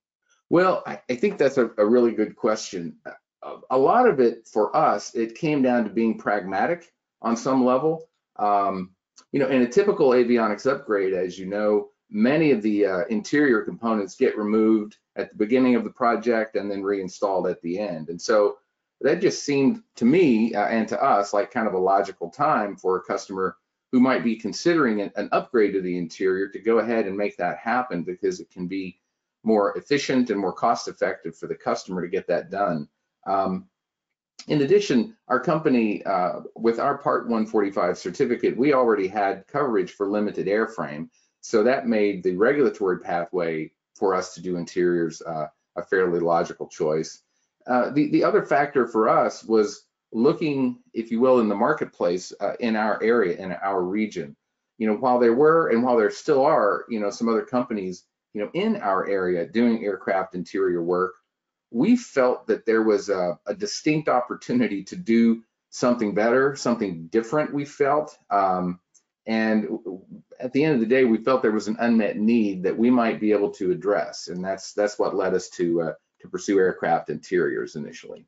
Well, 0.50 0.84
I, 0.86 1.00
I 1.10 1.16
think 1.16 1.38
that's 1.38 1.58
a, 1.58 1.70
a, 1.78 1.86
really 1.86 2.12
good 2.12 2.36
question. 2.36 2.98
A, 3.44 3.56
a, 3.72 3.78
lot 3.78 4.08
of 4.08 4.20
it 4.20 4.48
for 4.52 4.76
us, 4.76 5.14
it 5.14 5.36
came 5.36 5.62
down 5.62 5.84
to 5.84 5.90
being 5.92 6.18
pragmatic 6.18 6.92
on 7.22 7.38
some 7.38 7.64
level. 7.64 8.10
Um, 8.38 8.92
you 9.32 9.40
know, 9.40 9.48
in 9.48 9.62
a 9.62 9.68
typical 9.68 10.10
avionics 10.10 10.66
upgrade, 10.66 11.14
as 11.14 11.38
you 11.38 11.46
know, 11.46 11.90
many 12.10 12.52
of 12.52 12.62
the 12.62 12.86
uh, 12.86 13.06
interior 13.10 13.62
components 13.62 14.16
get 14.16 14.38
removed 14.38 14.98
at 15.16 15.30
the 15.30 15.38
beginning 15.38 15.76
of 15.76 15.84
the 15.84 15.90
project 15.90 16.56
and 16.56 16.70
then 16.70 16.84
reinstalled 16.84 17.48
at 17.48 17.62
the 17.62 17.80
end. 17.80 18.10
And 18.10 18.22
so 18.22 18.58
that 19.02 19.22
just 19.22 19.44
seemed 19.44 19.82
to 19.96 20.06
me 20.06 20.54
uh, 20.54 20.68
and 20.68 20.88
to 20.88 21.02
us 21.02 21.34
like 21.34 21.52
kind 21.52 21.68
of 21.68 21.74
a 21.74 21.80
logical 21.80 22.30
time 22.30 22.76
for 22.76 22.98
a 22.98 23.04
customer 23.04 23.58
who 23.92 24.00
might 24.00 24.24
be 24.24 24.36
considering 24.36 25.02
an, 25.02 25.30
upgrade 25.32 25.74
to 25.74 25.82
the 25.82 25.98
interior 25.98 26.48
to 26.48 26.60
go 26.60 26.80
ahead 26.80 27.08
and 27.08 27.18
make 27.18 27.38
that 27.38 27.58
happen 27.58 28.04
because 28.04 28.40
it 28.40 28.50
can 28.52 28.68
be 28.68 29.00
more 29.44 29.76
efficient 29.78 30.30
and 30.30 30.40
more 30.40 30.54
cost 30.54 30.88
effective 30.88 31.36
for 31.36 31.48
the 31.48 31.56
customer 31.56 32.02
to 32.02 32.08
get 32.08 32.28
that 32.28 32.52
done. 32.52 32.88
Um, 33.26 33.68
in 34.48 34.62
addition, 34.62 35.16
our 35.28 35.40
company, 35.40 36.04
uh, 36.04 36.42
with 36.56 36.80
our 36.80 36.98
Part 36.98 37.24
145 37.24 37.98
certificate, 37.98 38.58
we 38.58 38.74
already 38.74 39.08
had 39.08 39.46
coverage 39.48 39.94
for 39.94 40.08
limited 40.08 40.48
airframe. 40.48 41.10
So 41.42 41.64
that 41.64 41.88
made 41.88 42.24
the 42.24 42.36
regulatory 42.36 43.00
pathway 43.00 43.72
for 43.96 44.16
us 44.16 44.34
to 44.36 44.42
do 44.42 44.58
interiors 44.58 45.22
uh, 45.22 45.48
a 45.76 45.84
fairly 45.84 46.20
logical 46.20 46.68
choice. 46.68 47.22
Uh, 47.68 47.92
the, 47.92 48.10
the 48.10 48.24
other 48.24 48.46
factor 48.46 48.88
for 48.88 49.10
us 49.10 49.44
was 49.44 49.86
looking, 50.12 50.80
if 50.94 51.12
you 51.12 51.20
will, 51.20 51.40
in 51.40 51.50
the 51.50 51.56
marketplace 51.56 52.34
uh, 52.40 52.54
in 52.60 52.76
our 52.76 53.02
area, 53.04 53.38
in 53.38 53.52
our 53.52 53.82
region. 53.84 54.36
You 54.78 54.88
know, 54.88 54.96
while 54.96 55.20
there 55.20 55.34
were 55.34 55.70
and 55.70 55.84
while 55.84 55.98
there 55.98 56.10
still 56.10 56.46
are, 56.46 56.86
you 56.90 57.00
know, 57.00 57.10
some 57.10 57.30
other 57.30 57.44
companies, 57.44 58.06
you 58.34 58.42
know, 58.42 58.50
in 58.54 58.78
our 58.78 59.08
area 59.08 59.46
doing 59.46 59.84
aircraft 59.84 60.36
interior 60.36 60.82
work, 60.82 61.16
we 61.72 61.96
felt 61.96 62.48
that 62.48 62.66
there 62.66 62.84
was 62.84 63.10
a, 63.10 63.38
a 63.46 63.54
distinct 63.54 64.10
opportunity 64.10 64.84
to 64.86 64.96
do 64.96 65.44
something 65.70 66.16
better, 66.16 66.56
something 66.56 67.08
different. 67.08 67.54
We 67.54 67.66
felt, 67.66 68.18
um, 68.30 68.80
and 69.26 69.68
at 70.40 70.54
the 70.54 70.64
end 70.64 70.76
of 70.76 70.80
the 70.80 70.86
day, 70.86 71.06
we 71.06 71.18
felt 71.18 71.42
there 71.42 71.52
was 71.52 71.68
an 71.68 71.78
unmet 71.80 72.18
need 72.18 72.64
that 72.64 72.78
we 72.78 72.90
might 72.90 73.20
be 73.20 73.32
able 73.32 73.52
to 73.52 73.72
address, 73.72 74.28
and 74.28 74.44
that's 74.44 74.74
that's 74.74 74.98
what 74.98 75.16
led 75.16 75.34
us 75.34 75.50
to 75.50 75.82
uh, 75.82 75.94
to 76.22 76.28
pursue 76.28 76.58
aircraft 76.58 77.10
interiors 77.10 77.76
initially. 77.76 78.26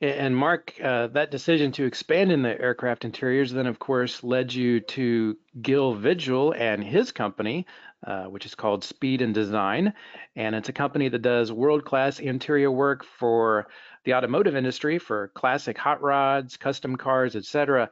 And 0.00 0.36
Mark, 0.36 0.74
uh, 0.82 1.06
that 1.08 1.30
decision 1.30 1.72
to 1.72 1.84
expand 1.84 2.32
in 2.32 2.42
the 2.42 2.60
aircraft 2.60 3.04
interiors 3.04 3.52
then, 3.52 3.66
of 3.66 3.78
course, 3.78 4.24
led 4.24 4.52
you 4.52 4.80
to 4.80 5.36
Gil 5.62 5.94
Vigil 5.94 6.52
and 6.52 6.82
his 6.82 7.12
company, 7.12 7.66
uh, 8.06 8.24
which 8.24 8.44
is 8.44 8.54
called 8.54 8.84
Speed 8.84 9.22
and 9.22 9.32
Design. 9.32 9.94
And 10.36 10.54
it's 10.56 10.68
a 10.68 10.74
company 10.74 11.08
that 11.08 11.22
does 11.22 11.52
world 11.52 11.84
class 11.84 12.18
interior 12.18 12.70
work 12.70 13.04
for 13.04 13.68
the 14.04 14.14
automotive 14.14 14.56
industry, 14.56 14.98
for 14.98 15.28
classic 15.28 15.78
hot 15.78 16.02
rods, 16.02 16.56
custom 16.56 16.96
cars, 16.96 17.36
etc. 17.36 17.88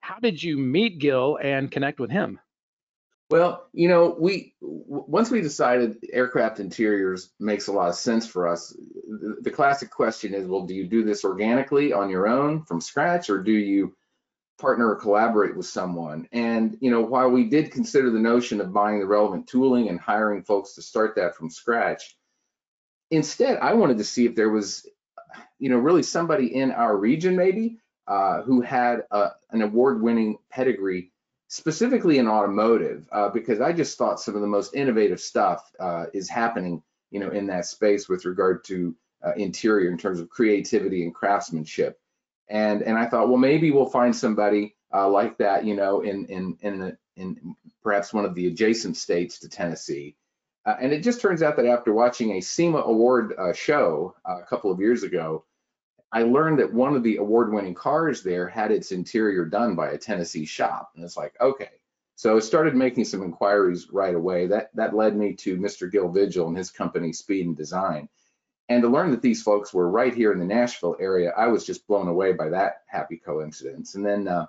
How 0.00 0.18
did 0.20 0.42
you 0.42 0.56
meet 0.56 0.98
Gil 0.98 1.38
and 1.42 1.70
connect 1.70 2.00
with 2.00 2.10
him? 2.10 2.38
Well, 3.30 3.66
you 3.74 3.88
know, 3.88 4.16
we 4.18 4.54
once 4.60 5.30
we 5.30 5.42
decided 5.42 5.98
aircraft 6.10 6.60
interiors 6.60 7.30
makes 7.38 7.66
a 7.66 7.72
lot 7.72 7.90
of 7.90 7.94
sense 7.94 8.26
for 8.26 8.48
us. 8.48 8.74
The, 9.42 9.50
classic 9.50 9.90
question 9.90 10.32
is, 10.32 10.46
well, 10.46 10.64
do 10.64 10.74
you 10.74 10.86
do 10.86 11.04
this 11.04 11.24
organically 11.24 11.92
on 11.92 12.08
your 12.08 12.26
own 12.26 12.62
from 12.62 12.80
scratch, 12.80 13.28
or 13.28 13.42
do 13.42 13.52
you 13.52 13.94
partner 14.58 14.88
or 14.88 14.96
collaborate 14.96 15.56
with 15.56 15.66
someone? 15.66 16.26
And 16.32 16.78
you 16.80 16.90
know, 16.90 17.02
while 17.02 17.28
we 17.28 17.44
did 17.44 17.70
consider 17.70 18.10
the 18.10 18.18
notion 18.18 18.62
of 18.62 18.72
buying 18.72 18.98
the 18.98 19.06
relevant 19.06 19.46
tooling 19.46 19.90
and 19.90 20.00
hiring 20.00 20.42
folks 20.42 20.74
to 20.74 20.82
start 20.82 21.16
that 21.16 21.36
from 21.36 21.50
scratch, 21.50 22.16
instead, 23.10 23.58
I 23.58 23.74
wanted 23.74 23.98
to 23.98 24.04
see 24.04 24.24
if 24.24 24.36
there 24.36 24.50
was, 24.50 24.88
you 25.58 25.68
know, 25.68 25.76
really 25.76 26.02
somebody 26.02 26.54
in 26.54 26.72
our 26.72 26.96
region 26.96 27.36
maybe 27.36 27.78
uh, 28.08 28.42
who 28.42 28.62
had 28.62 29.04
a, 29.10 29.30
an 29.50 29.62
award-winning 29.62 30.38
pedigree 30.50 31.12
specifically 31.48 32.18
in 32.18 32.26
automotive, 32.26 33.06
uh, 33.12 33.28
because 33.28 33.60
I 33.60 33.72
just 33.72 33.96
thought 33.98 34.20
some 34.20 34.34
of 34.34 34.40
the 34.40 34.46
most 34.46 34.74
innovative 34.74 35.20
stuff 35.20 35.70
uh, 35.78 36.06
is 36.12 36.28
happening, 36.28 36.82
you 37.10 37.20
know, 37.20 37.30
in 37.30 37.46
that 37.46 37.66
space 37.66 38.08
with 38.08 38.24
regard 38.24 38.64
to 38.64 38.96
uh, 39.24 39.32
interior 39.36 39.90
in 39.90 39.98
terms 39.98 40.20
of 40.20 40.28
creativity 40.28 41.02
and 41.04 41.14
craftsmanship. 41.14 42.00
And 42.48 42.82
and 42.82 42.98
I 42.98 43.06
thought, 43.06 43.28
well, 43.28 43.38
maybe 43.38 43.70
we'll 43.70 43.90
find 43.90 44.16
somebody 44.16 44.74
uh, 44.92 45.08
like 45.08 45.38
that, 45.38 45.64
you 45.64 45.76
know, 45.76 46.00
in 46.00 46.26
in 46.26 46.56
in 46.60 46.78
the, 46.78 46.98
in 47.16 47.54
perhaps 47.82 48.12
one 48.12 48.24
of 48.24 48.34
the 48.34 48.46
adjacent 48.46 48.96
states 48.96 49.38
to 49.40 49.48
Tennessee. 49.48 50.16
Uh, 50.66 50.76
and 50.80 50.92
it 50.92 51.02
just 51.02 51.20
turns 51.20 51.42
out 51.42 51.56
that 51.56 51.66
after 51.66 51.92
watching 51.92 52.32
a 52.32 52.40
SEMA 52.40 52.78
award 52.78 53.34
uh, 53.38 53.52
show 53.52 54.14
a 54.24 54.42
couple 54.42 54.70
of 54.70 54.80
years 54.80 55.02
ago, 55.02 55.44
I 56.12 56.22
learned 56.22 56.58
that 56.58 56.72
one 56.72 56.96
of 56.96 57.02
the 57.02 57.16
award-winning 57.16 57.74
cars 57.74 58.22
there 58.22 58.48
had 58.48 58.70
its 58.70 58.92
interior 58.92 59.44
done 59.44 59.74
by 59.74 59.90
a 59.90 59.98
Tennessee 59.98 60.46
shop, 60.46 60.92
and 60.94 61.04
it's 61.04 61.16
like, 61.16 61.34
okay. 61.40 61.70
So 62.16 62.36
I 62.36 62.40
started 62.40 62.74
making 62.74 63.04
some 63.04 63.22
inquiries 63.22 63.90
right 63.92 64.14
away. 64.14 64.48
That 64.48 64.70
that 64.74 64.96
led 64.96 65.16
me 65.16 65.34
to 65.34 65.56
Mr. 65.56 65.90
Gil 65.90 66.08
Vigil 66.08 66.48
and 66.48 66.56
his 66.56 66.70
company 66.70 67.12
Speed 67.12 67.46
and 67.46 67.56
Design. 67.56 68.08
And 68.68 68.82
to 68.82 68.88
learn 68.88 69.12
that 69.12 69.22
these 69.22 69.42
folks 69.42 69.72
were 69.72 69.88
right 69.88 70.14
here 70.14 70.32
in 70.32 70.38
the 70.38 70.44
Nashville 70.44 70.96
area, 70.98 71.32
I 71.36 71.46
was 71.46 71.64
just 71.64 71.86
blown 71.86 72.08
away 72.08 72.32
by 72.32 72.48
that 72.50 72.82
happy 72.86 73.16
coincidence. 73.16 73.94
And 73.94 74.04
then 74.04 74.28
uh, 74.28 74.46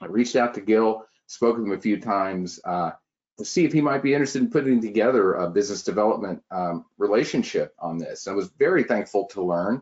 I 0.00 0.06
reached 0.06 0.36
out 0.36 0.54
to 0.54 0.60
Gil, 0.60 1.06
spoke 1.26 1.56
with 1.56 1.66
him 1.66 1.72
a 1.72 1.80
few 1.80 2.00
times 2.00 2.60
uh, 2.64 2.90
to 3.38 3.44
see 3.44 3.64
if 3.64 3.72
he 3.72 3.80
might 3.80 4.02
be 4.02 4.12
interested 4.12 4.42
in 4.42 4.50
putting 4.50 4.80
together 4.80 5.34
a 5.34 5.48
business 5.48 5.82
development 5.82 6.42
um, 6.50 6.84
relationship 6.98 7.74
on 7.78 7.98
this. 7.98 8.26
I 8.26 8.32
was 8.32 8.50
very 8.58 8.82
thankful 8.84 9.26
to 9.28 9.42
learn 9.42 9.80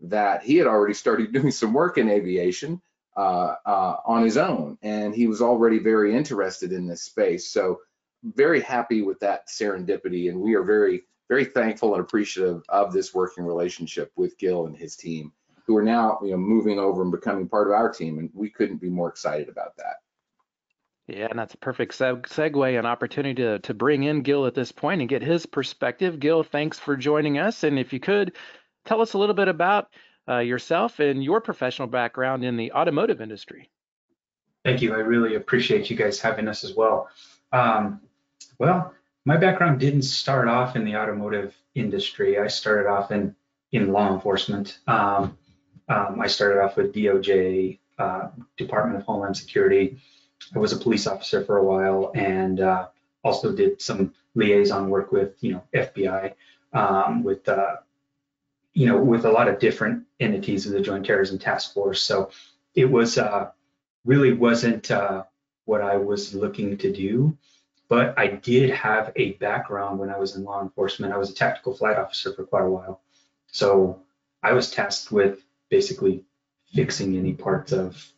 that 0.00 0.42
he 0.42 0.56
had 0.56 0.66
already 0.66 0.94
started 0.94 1.32
doing 1.32 1.50
some 1.50 1.72
work 1.72 1.98
in 1.98 2.08
aviation 2.08 2.80
uh, 3.16 3.56
uh, 3.66 3.96
on 4.04 4.22
his 4.22 4.36
own, 4.36 4.78
and 4.82 5.14
he 5.14 5.26
was 5.26 5.42
already 5.42 5.78
very 5.78 6.14
interested 6.14 6.72
in 6.72 6.86
this 6.86 7.02
space. 7.02 7.50
So 7.50 7.80
very 8.22 8.60
happy 8.60 9.02
with 9.02 9.20
that 9.20 9.48
serendipity, 9.48 10.28
and 10.30 10.40
we 10.40 10.54
are 10.54 10.62
very, 10.62 11.02
very 11.28 11.44
thankful 11.44 11.94
and 11.94 12.02
appreciative 12.02 12.62
of 12.68 12.92
this 12.92 13.14
working 13.14 13.44
relationship 13.44 14.12
with 14.16 14.38
Gil 14.38 14.66
and 14.66 14.76
his 14.76 14.96
team, 14.96 15.32
who 15.66 15.76
are 15.76 15.82
now, 15.82 16.18
you 16.22 16.30
know, 16.30 16.36
moving 16.36 16.78
over 16.78 17.02
and 17.02 17.10
becoming 17.10 17.48
part 17.48 17.68
of 17.68 17.72
our 17.72 17.92
team, 17.92 18.18
and 18.18 18.30
we 18.34 18.50
couldn't 18.50 18.80
be 18.80 18.88
more 18.88 19.08
excited 19.08 19.48
about 19.48 19.76
that. 19.76 19.96
Yeah, 21.08 21.28
and 21.30 21.38
that's 21.38 21.54
a 21.54 21.58
perfect 21.58 21.98
seg- 21.98 22.26
segue 22.26 22.76
and 22.76 22.86
opportunity 22.86 23.42
to, 23.42 23.58
to 23.60 23.72
bring 23.72 24.02
in 24.02 24.20
Gil 24.20 24.44
at 24.44 24.54
this 24.54 24.72
point 24.72 25.00
and 25.00 25.08
get 25.08 25.22
his 25.22 25.46
perspective. 25.46 26.20
Gil, 26.20 26.42
thanks 26.42 26.78
for 26.78 26.98
joining 26.98 27.38
us. 27.38 27.64
And 27.64 27.78
if 27.78 27.94
you 27.94 27.98
could, 27.98 28.36
tell 28.88 29.02
us 29.02 29.12
a 29.12 29.18
little 29.18 29.34
bit 29.34 29.48
about 29.48 29.88
uh, 30.26 30.38
yourself 30.38 30.98
and 30.98 31.22
your 31.22 31.40
professional 31.42 31.86
background 31.86 32.42
in 32.42 32.56
the 32.56 32.72
automotive 32.72 33.20
industry. 33.20 33.68
Thank 34.64 34.80
you. 34.80 34.94
I 34.94 34.98
really 34.98 35.34
appreciate 35.36 35.90
you 35.90 35.96
guys 35.96 36.18
having 36.18 36.48
us 36.48 36.64
as 36.64 36.74
well. 36.74 37.08
Um, 37.52 38.00
well, 38.58 38.94
my 39.26 39.36
background 39.36 39.78
didn't 39.78 40.02
start 40.02 40.48
off 40.48 40.74
in 40.74 40.84
the 40.84 40.96
automotive 40.96 41.54
industry. 41.74 42.38
I 42.38 42.48
started 42.48 42.88
off 42.88 43.12
in 43.12 43.36
in 43.72 43.92
law 43.92 44.12
enforcement. 44.14 44.78
Um, 44.86 45.36
um, 45.90 46.20
I 46.20 46.26
started 46.26 46.62
off 46.62 46.76
with 46.76 46.94
DOJ, 46.94 47.78
uh, 47.98 48.28
Department 48.56 48.98
of 48.98 49.04
Homeland 49.04 49.36
Security. 49.36 49.98
I 50.54 50.58
was 50.58 50.72
a 50.72 50.78
police 50.78 51.06
officer 51.06 51.44
for 51.44 51.58
a 51.58 51.64
while 51.64 52.10
and 52.14 52.60
uh, 52.60 52.88
also 53.22 53.52
did 53.54 53.82
some 53.82 54.14
liaison 54.34 54.88
work 54.88 55.12
with, 55.12 55.34
you 55.42 55.52
know, 55.52 55.62
FBI, 55.74 56.32
um, 56.72 57.22
with 57.22 57.46
uh, 57.48 57.76
you 58.74 58.86
know, 58.86 58.98
with 58.98 59.24
a 59.24 59.30
lot 59.30 59.48
of 59.48 59.58
different 59.58 60.04
entities 60.20 60.66
of 60.66 60.72
the 60.72 60.80
Joint 60.80 61.06
Terrorism 61.06 61.38
Task 61.38 61.74
Force. 61.74 62.02
So 62.02 62.30
it 62.74 62.86
was 62.86 63.18
uh, 63.18 63.50
really 64.04 64.32
wasn't 64.32 64.90
uh, 64.90 65.24
what 65.64 65.80
I 65.80 65.96
was 65.96 66.34
looking 66.34 66.76
to 66.78 66.92
do, 66.92 67.36
but 67.88 68.18
I 68.18 68.28
did 68.28 68.70
have 68.70 69.12
a 69.16 69.32
background 69.32 69.98
when 69.98 70.10
I 70.10 70.18
was 70.18 70.36
in 70.36 70.44
law 70.44 70.62
enforcement. 70.62 71.12
I 71.12 71.18
was 71.18 71.30
a 71.30 71.34
tactical 71.34 71.74
flight 71.74 71.98
officer 71.98 72.32
for 72.32 72.44
quite 72.44 72.64
a 72.64 72.70
while. 72.70 73.00
So 73.48 74.02
I 74.42 74.52
was 74.52 74.70
tasked 74.70 75.10
with 75.10 75.40
basically 75.70 76.24
fixing 76.74 77.16
any 77.16 77.34
parts 77.34 77.72
of 77.72 78.12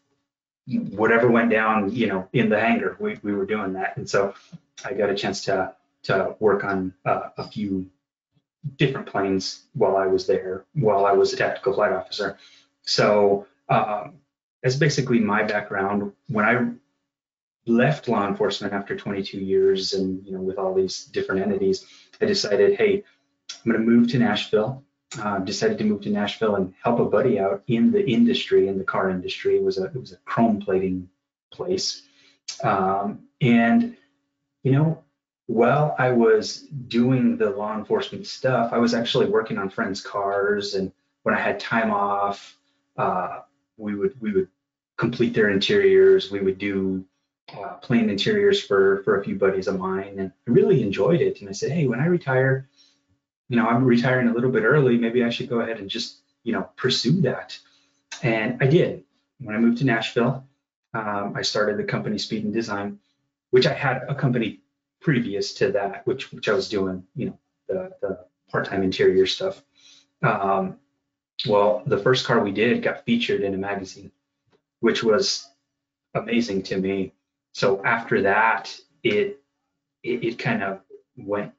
whatever 0.66 1.30
went 1.30 1.50
down, 1.50 1.92
you 1.92 2.06
know, 2.06 2.28
in 2.32 2.48
the 2.48 2.60
hangar. 2.60 2.96
We, 3.00 3.18
we 3.22 3.32
were 3.32 3.46
doing 3.46 3.72
that. 3.74 3.96
And 3.96 4.08
so 4.08 4.34
I 4.84 4.92
got 4.92 5.10
a 5.10 5.14
chance 5.14 5.44
to 5.44 5.74
to 6.02 6.34
work 6.38 6.64
on 6.64 6.94
uh, 7.04 7.28
a 7.36 7.46
few 7.48 7.90
different 8.76 9.06
planes 9.06 9.64
while 9.74 9.96
I 9.96 10.06
was 10.06 10.26
there, 10.26 10.64
while 10.74 11.06
I 11.06 11.12
was 11.12 11.32
a 11.32 11.36
tactical 11.36 11.72
flight 11.72 11.92
officer. 11.92 12.38
So 12.82 13.46
um, 13.68 14.14
that's 14.62 14.76
basically 14.76 15.20
my 15.20 15.42
background. 15.42 16.12
When 16.28 16.44
I 16.44 16.72
left 17.66 18.08
law 18.08 18.26
enforcement 18.26 18.72
after 18.72 18.96
22 18.96 19.38
years, 19.38 19.92
and 19.92 20.24
you 20.26 20.32
know, 20.32 20.40
with 20.40 20.58
all 20.58 20.74
these 20.74 21.04
different 21.04 21.42
entities, 21.42 21.86
I 22.20 22.26
decided, 22.26 22.76
hey, 22.76 23.04
I'm 23.64 23.72
going 23.72 23.84
to 23.84 23.90
move 23.90 24.08
to 24.10 24.18
Nashville. 24.18 24.84
Uh, 25.20 25.40
decided 25.40 25.76
to 25.76 25.82
move 25.82 26.02
to 26.02 26.10
Nashville 26.10 26.54
and 26.54 26.72
help 26.84 27.00
a 27.00 27.04
buddy 27.04 27.40
out 27.40 27.64
in 27.66 27.90
the 27.90 28.08
industry, 28.08 28.68
in 28.68 28.78
the 28.78 28.84
car 28.84 29.10
industry. 29.10 29.56
It 29.56 29.62
was 29.62 29.76
a 29.76 29.86
it 29.86 29.96
was 29.96 30.12
a 30.12 30.18
chrome 30.18 30.60
plating 30.60 31.08
place, 31.50 32.02
um, 32.62 33.24
and 33.40 33.96
you 34.62 34.70
know, 34.70 35.02
while 35.50 35.96
I 35.98 36.10
was 36.10 36.60
doing 36.86 37.36
the 37.36 37.50
law 37.50 37.76
enforcement 37.76 38.24
stuff, 38.28 38.72
I 38.72 38.78
was 38.78 38.94
actually 38.94 39.26
working 39.26 39.58
on 39.58 39.68
friends' 39.68 40.00
cars, 40.00 40.74
and 40.74 40.92
when 41.24 41.34
I 41.34 41.40
had 41.40 41.58
time 41.58 41.90
off, 41.90 42.56
uh, 42.96 43.40
we 43.76 43.96
would 43.96 44.20
we 44.20 44.32
would 44.32 44.48
complete 44.96 45.34
their 45.34 45.50
interiors. 45.50 46.30
We 46.30 46.38
would 46.38 46.58
do 46.58 47.04
uh, 47.52 47.74
plane 47.82 48.08
interiors 48.10 48.62
for 48.62 49.02
for 49.02 49.20
a 49.20 49.24
few 49.24 49.34
buddies 49.34 49.66
of 49.66 49.76
mine, 49.80 50.20
and 50.20 50.30
I 50.46 50.50
really 50.52 50.84
enjoyed 50.84 51.20
it. 51.20 51.40
And 51.40 51.48
I 51.48 51.52
said, 51.52 51.72
hey, 51.72 51.88
when 51.88 51.98
I 51.98 52.06
retire, 52.06 52.68
you 53.48 53.56
know, 53.56 53.66
I'm 53.66 53.84
retiring 53.84 54.28
a 54.28 54.32
little 54.32 54.52
bit 54.52 54.62
early. 54.62 54.98
Maybe 54.98 55.24
I 55.24 55.30
should 55.30 55.48
go 55.48 55.58
ahead 55.58 55.80
and 55.80 55.90
just 55.90 56.18
you 56.44 56.52
know 56.52 56.70
pursue 56.76 57.22
that. 57.22 57.58
And 58.22 58.62
I 58.62 58.68
did. 58.68 59.02
When 59.40 59.56
I 59.56 59.58
moved 59.58 59.78
to 59.78 59.84
Nashville, 59.84 60.46
um, 60.94 61.34
I 61.34 61.42
started 61.42 61.76
the 61.76 61.84
company 61.84 62.18
Speed 62.18 62.44
and 62.44 62.52
Design, 62.52 63.00
which 63.50 63.66
I 63.66 63.72
had 63.72 64.04
a 64.08 64.14
company 64.14 64.59
previous 65.00 65.54
to 65.54 65.72
that, 65.72 66.06
which 66.06 66.32
which 66.32 66.48
I 66.48 66.52
was 66.52 66.68
doing, 66.68 67.04
you 67.14 67.26
know, 67.26 67.38
the, 67.68 67.90
the 68.00 68.26
part-time 68.50 68.82
interior 68.82 69.26
stuff. 69.26 69.62
Um, 70.22 70.78
well, 71.46 71.82
the 71.86 71.98
first 71.98 72.26
car 72.26 72.40
we 72.40 72.52
did 72.52 72.82
got 72.82 73.04
featured 73.04 73.42
in 73.42 73.54
a 73.54 73.58
magazine, 73.58 74.12
which 74.80 75.02
was 75.02 75.48
amazing 76.14 76.62
to 76.64 76.76
me. 76.76 77.14
So 77.52 77.82
after 77.84 78.22
that, 78.22 78.76
it 79.02 79.40
it, 80.02 80.24
it 80.24 80.38
kind 80.38 80.62
of 80.62 80.80
went, 81.16 81.52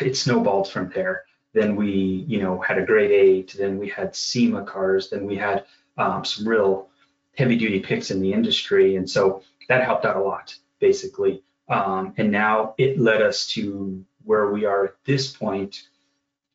it 0.00 0.16
snowballed 0.16 0.70
from 0.70 0.90
there. 0.94 1.24
Then 1.52 1.76
we, 1.76 2.24
you 2.28 2.40
know, 2.40 2.60
had 2.60 2.78
a 2.78 2.84
Great 2.84 3.10
8. 3.10 3.56
Then 3.58 3.78
we 3.78 3.88
had 3.88 4.14
SEMA 4.14 4.64
cars. 4.64 5.08
Then 5.08 5.24
we 5.24 5.36
had 5.36 5.64
um, 5.96 6.24
some 6.24 6.46
real 6.46 6.88
heavy 7.36 7.56
duty 7.56 7.80
picks 7.80 8.10
in 8.10 8.20
the 8.20 8.32
industry. 8.32 8.96
And 8.96 9.08
so 9.08 9.42
that 9.68 9.84
helped 9.84 10.04
out 10.04 10.16
a 10.16 10.20
lot, 10.20 10.54
basically. 10.80 11.42
Um, 11.68 12.14
and 12.16 12.30
now 12.30 12.74
it 12.78 12.98
led 12.98 13.22
us 13.22 13.48
to 13.48 14.04
where 14.24 14.50
we 14.50 14.64
are 14.64 14.86
at 14.86 14.94
this 15.04 15.36
point 15.36 15.82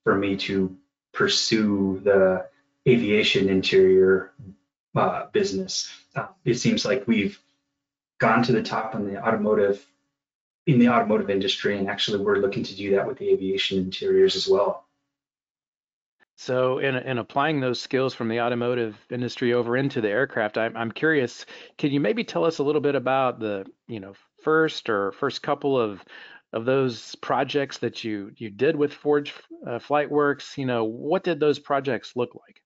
for 0.04 0.16
me 0.16 0.38
to 0.38 0.76
pursue 1.14 2.02
the 2.04 2.48
aviation 2.88 3.50
interior 3.50 4.32
uh, 4.96 5.26
business. 5.32 5.92
Uh, 6.16 6.28
it 6.46 6.56
seems 6.56 6.86
like 6.86 7.08
we've 7.08 7.40
gone 8.20 8.44
to 8.44 8.52
the 8.52 8.64
top 8.64 8.96
in 8.96 9.06
the 9.06 9.24
automotive 9.24 9.86
in 10.68 10.78
the 10.78 10.90
automotive 10.90 11.30
industry, 11.30 11.78
and 11.78 11.90
actually 11.90 12.24
we're 12.24 12.38
looking 12.38 12.64
to 12.64 12.76
do 12.76 12.92
that 12.92 13.08
with 13.08 13.18
the 13.18 13.30
aviation 13.30 13.80
interiors 13.80 14.36
as 14.36 14.48
well. 14.48 14.86
So, 16.38 16.80
in, 16.80 16.96
in 16.96 17.18
applying 17.18 17.60
those 17.60 17.80
skills 17.80 18.14
from 18.14 18.28
the 18.28 18.42
automotive 18.42 18.96
industry 19.10 19.54
over 19.54 19.76
into 19.76 20.02
the 20.02 20.10
aircraft, 20.10 20.58
I'm, 20.58 20.76
I'm 20.78 20.92
curious, 20.92 21.46
can 21.78 21.92
you 21.92 22.00
maybe 22.00 22.24
tell 22.24 22.46
us 22.46 22.60
a 22.60 22.64
little 22.64 22.82
bit 22.82 22.96
about 22.96 23.40
the, 23.40 23.66
you 23.88 24.00
know, 24.00 24.14
first 24.44 24.90
or 24.90 25.12
first 25.14 25.42
couple 25.42 25.80
of 25.80 26.04
of 26.54 26.66
those 26.66 27.16
projects 27.16 27.78
that 27.80 28.04
you 28.04 28.32
you 28.38 28.50
did 28.50 28.76
with 28.76 28.94
Forge 28.94 29.34
uh, 29.66 29.80
FlightWorks? 29.80 30.58
You 30.58 30.66
know, 30.66 30.84
what 30.84 31.24
did 31.24 31.40
those 31.40 31.60
projects 31.60 32.16
look 32.16 32.36
like? 32.36 32.62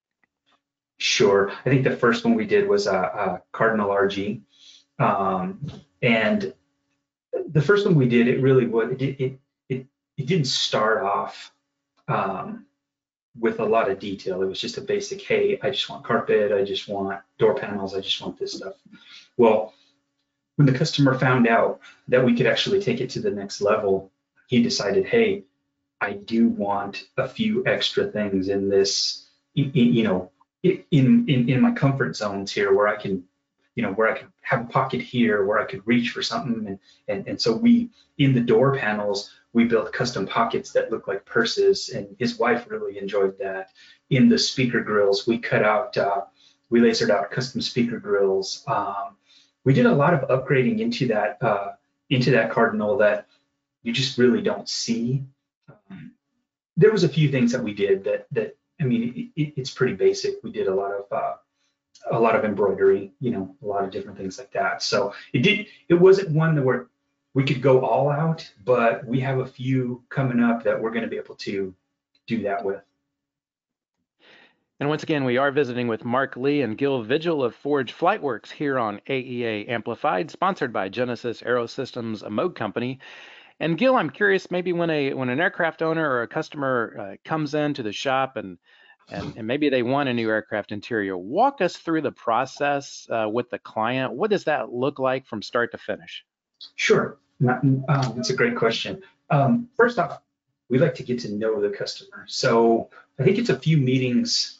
Sure. 0.97 1.51
I 1.65 1.69
think 1.69 1.83
the 1.83 1.95
first 1.95 2.23
one 2.23 2.35
we 2.35 2.45
did 2.45 2.67
was 2.67 2.87
a, 2.87 2.95
a 2.95 3.41
Cardinal 3.51 3.89
RG, 3.89 4.41
um, 4.99 5.59
and 6.01 6.53
the 7.51 7.61
first 7.61 7.85
one 7.85 7.95
we 7.95 8.07
did, 8.07 8.27
it 8.27 8.41
really 8.41 8.65
was 8.65 8.91
it 8.91 9.01
it 9.01 9.39
it, 9.69 9.85
it 10.17 10.25
didn't 10.25 10.47
start 10.47 11.03
off 11.03 11.51
um, 12.07 12.65
with 13.39 13.59
a 13.59 13.65
lot 13.65 13.89
of 13.89 13.99
detail. 13.99 14.41
It 14.41 14.47
was 14.47 14.59
just 14.59 14.77
a 14.77 14.81
basic, 14.81 15.21
hey, 15.21 15.59
I 15.61 15.69
just 15.69 15.89
want 15.89 16.05
carpet, 16.05 16.51
I 16.51 16.63
just 16.63 16.87
want 16.87 17.21
door 17.37 17.55
panels, 17.55 17.95
I 17.95 18.01
just 18.01 18.21
want 18.21 18.39
this 18.39 18.53
stuff. 18.53 18.75
Well, 19.37 19.73
when 20.55 20.65
the 20.65 20.77
customer 20.77 21.17
found 21.17 21.47
out 21.47 21.79
that 22.07 22.23
we 22.23 22.35
could 22.35 22.47
actually 22.47 22.81
take 22.81 23.01
it 23.01 23.09
to 23.11 23.19
the 23.19 23.31
next 23.31 23.61
level, 23.61 24.11
he 24.47 24.61
decided, 24.61 25.05
hey, 25.05 25.43
I 25.99 26.13
do 26.13 26.47
want 26.47 27.05
a 27.17 27.27
few 27.27 27.65
extra 27.65 28.07
things 28.07 28.49
in 28.49 28.69
this, 28.69 29.27
you 29.53 30.03
know, 30.03 30.31
in, 30.63 30.83
in, 31.27 31.49
in 31.49 31.61
my 31.61 31.71
comfort 31.71 32.15
zones 32.15 32.51
here 32.51 32.73
where 32.73 32.87
I 32.87 32.95
can, 32.95 33.23
you 33.75 33.83
know, 33.83 33.91
where 33.93 34.09
I 34.09 34.17
can 34.17 34.31
have 34.41 34.61
a 34.61 34.65
pocket 34.65 35.01
here 35.01 35.45
where 35.45 35.59
I 35.59 35.65
could 35.65 35.85
reach 35.85 36.11
for 36.11 36.21
something. 36.21 36.67
And, 36.67 36.79
and, 37.07 37.27
and 37.27 37.41
so 37.41 37.55
we, 37.55 37.89
in 38.17 38.33
the 38.33 38.41
door 38.41 38.77
panels, 38.77 39.31
we 39.53 39.65
built 39.65 39.91
custom 39.93 40.27
pockets 40.27 40.71
that 40.73 40.91
look 40.91 41.07
like 41.07 41.25
purses 41.25 41.89
and 41.89 42.15
his 42.19 42.37
wife 42.37 42.67
really 42.69 42.97
enjoyed 42.97 43.37
that. 43.39 43.69
In 44.09 44.29
the 44.29 44.37
speaker 44.37 44.81
grills, 44.81 45.25
we 45.25 45.37
cut 45.37 45.63
out, 45.63 45.97
uh, 45.97 46.21
we 46.69 46.81
lasered 46.81 47.09
out 47.09 47.31
custom 47.31 47.61
speaker 47.61 47.99
grills. 47.99 48.63
Um, 48.67 49.15
we 49.65 49.73
did 49.73 49.85
a 49.85 49.93
lot 49.93 50.13
of 50.13 50.29
upgrading 50.29 50.79
into 50.79 51.07
that, 51.07 51.37
uh, 51.41 51.73
into 52.09 52.31
that 52.31 52.51
Cardinal 52.51 52.97
that 52.97 53.27
you 53.83 53.91
just 53.91 54.17
really 54.17 54.41
don't 54.41 54.69
see. 54.69 55.25
Um, 55.69 56.13
there 56.77 56.91
was 56.91 57.03
a 57.03 57.09
few 57.09 57.29
things 57.29 57.51
that 57.51 57.63
we 57.63 57.73
did 57.73 58.05
that, 58.05 58.27
that 58.31 58.55
I 58.79 58.83
mean, 58.83 59.31
it, 59.35 59.53
it's 59.57 59.71
pretty 59.71 59.93
basic. 59.93 60.43
We 60.43 60.51
did 60.51 60.67
a 60.67 60.73
lot 60.73 60.91
of 60.91 61.05
uh, 61.11 61.33
a 62.11 62.19
lot 62.19 62.35
of 62.35 62.45
embroidery, 62.45 63.13
you 63.19 63.31
know, 63.31 63.55
a 63.63 63.65
lot 63.65 63.83
of 63.83 63.91
different 63.91 64.17
things 64.17 64.37
like 64.37 64.51
that. 64.51 64.83
So 64.83 65.13
it 65.33 65.39
did. 65.39 65.67
It 65.89 65.95
wasn't 65.95 66.31
one 66.31 66.55
that 66.55 66.63
where 66.63 66.87
we 67.33 67.43
could 67.43 67.61
go 67.61 67.85
all 67.85 68.09
out, 68.09 68.49
but 68.63 69.05
we 69.05 69.19
have 69.21 69.39
a 69.39 69.45
few 69.45 70.03
coming 70.09 70.41
up 70.41 70.63
that 70.63 70.81
we're 70.81 70.91
going 70.91 71.03
to 71.03 71.09
be 71.09 71.17
able 71.17 71.35
to 71.35 71.73
do 72.27 72.43
that 72.43 72.63
with. 72.63 72.81
And 74.77 74.89
once 74.89 75.03
again, 75.03 75.23
we 75.23 75.37
are 75.37 75.51
visiting 75.51 75.87
with 75.87 76.03
Mark 76.03 76.35
Lee 76.35 76.61
and 76.61 76.77
Gil 76.77 77.01
Vigil 77.01 77.45
of 77.45 77.55
Forge 77.55 77.97
FlightWorks 77.97 78.51
here 78.51 78.77
on 78.77 78.99
AEA 79.07 79.69
Amplified, 79.69 80.29
sponsored 80.29 80.73
by 80.73 80.89
Genesys 80.89 81.41
Aerosystems, 81.43 82.23
a 82.23 82.29
Moog 82.29 82.55
company. 82.55 82.99
And 83.61 83.77
Gil, 83.77 83.95
I'm 83.95 84.09
curious, 84.09 84.51
maybe 84.51 84.73
when 84.73 84.89
a 84.89 85.13
when 85.13 85.29
an 85.29 85.39
aircraft 85.39 85.81
owner 85.81 86.05
or 86.05 86.23
a 86.23 86.27
customer 86.27 86.97
uh, 86.99 87.15
comes 87.23 87.53
into 87.53 87.83
the 87.83 87.93
shop 87.93 88.35
and, 88.35 88.57
and 89.09 89.37
and 89.37 89.47
maybe 89.47 89.69
they 89.69 89.81
want 89.81 90.09
a 90.09 90.13
new 90.13 90.29
aircraft 90.29 90.73
interior, 90.73 91.17
walk 91.17 91.61
us 91.61 91.77
through 91.77 92.01
the 92.01 92.11
process 92.11 93.07
uh, 93.09 93.29
with 93.29 93.49
the 93.49 93.59
client. 93.59 94.11
What 94.11 94.29
does 94.29 94.43
that 94.43 94.73
look 94.73 94.99
like 94.99 95.25
from 95.25 95.41
start 95.41 95.71
to 95.71 95.77
finish? 95.77 96.25
Sure, 96.75 97.17
um, 97.47 97.85
that's 97.87 98.29
a 98.29 98.35
great 98.35 98.57
question. 98.57 99.01
Um, 99.29 99.69
first 99.77 99.99
off, 99.99 100.19
we 100.67 100.79
like 100.79 100.95
to 100.95 101.03
get 101.03 101.19
to 101.19 101.31
know 101.31 101.61
the 101.61 101.69
customer. 101.69 102.25
So 102.27 102.89
I 103.17 103.23
think 103.23 103.37
it's 103.37 103.49
a 103.49 103.57
few 103.57 103.77
meetings 103.77 104.59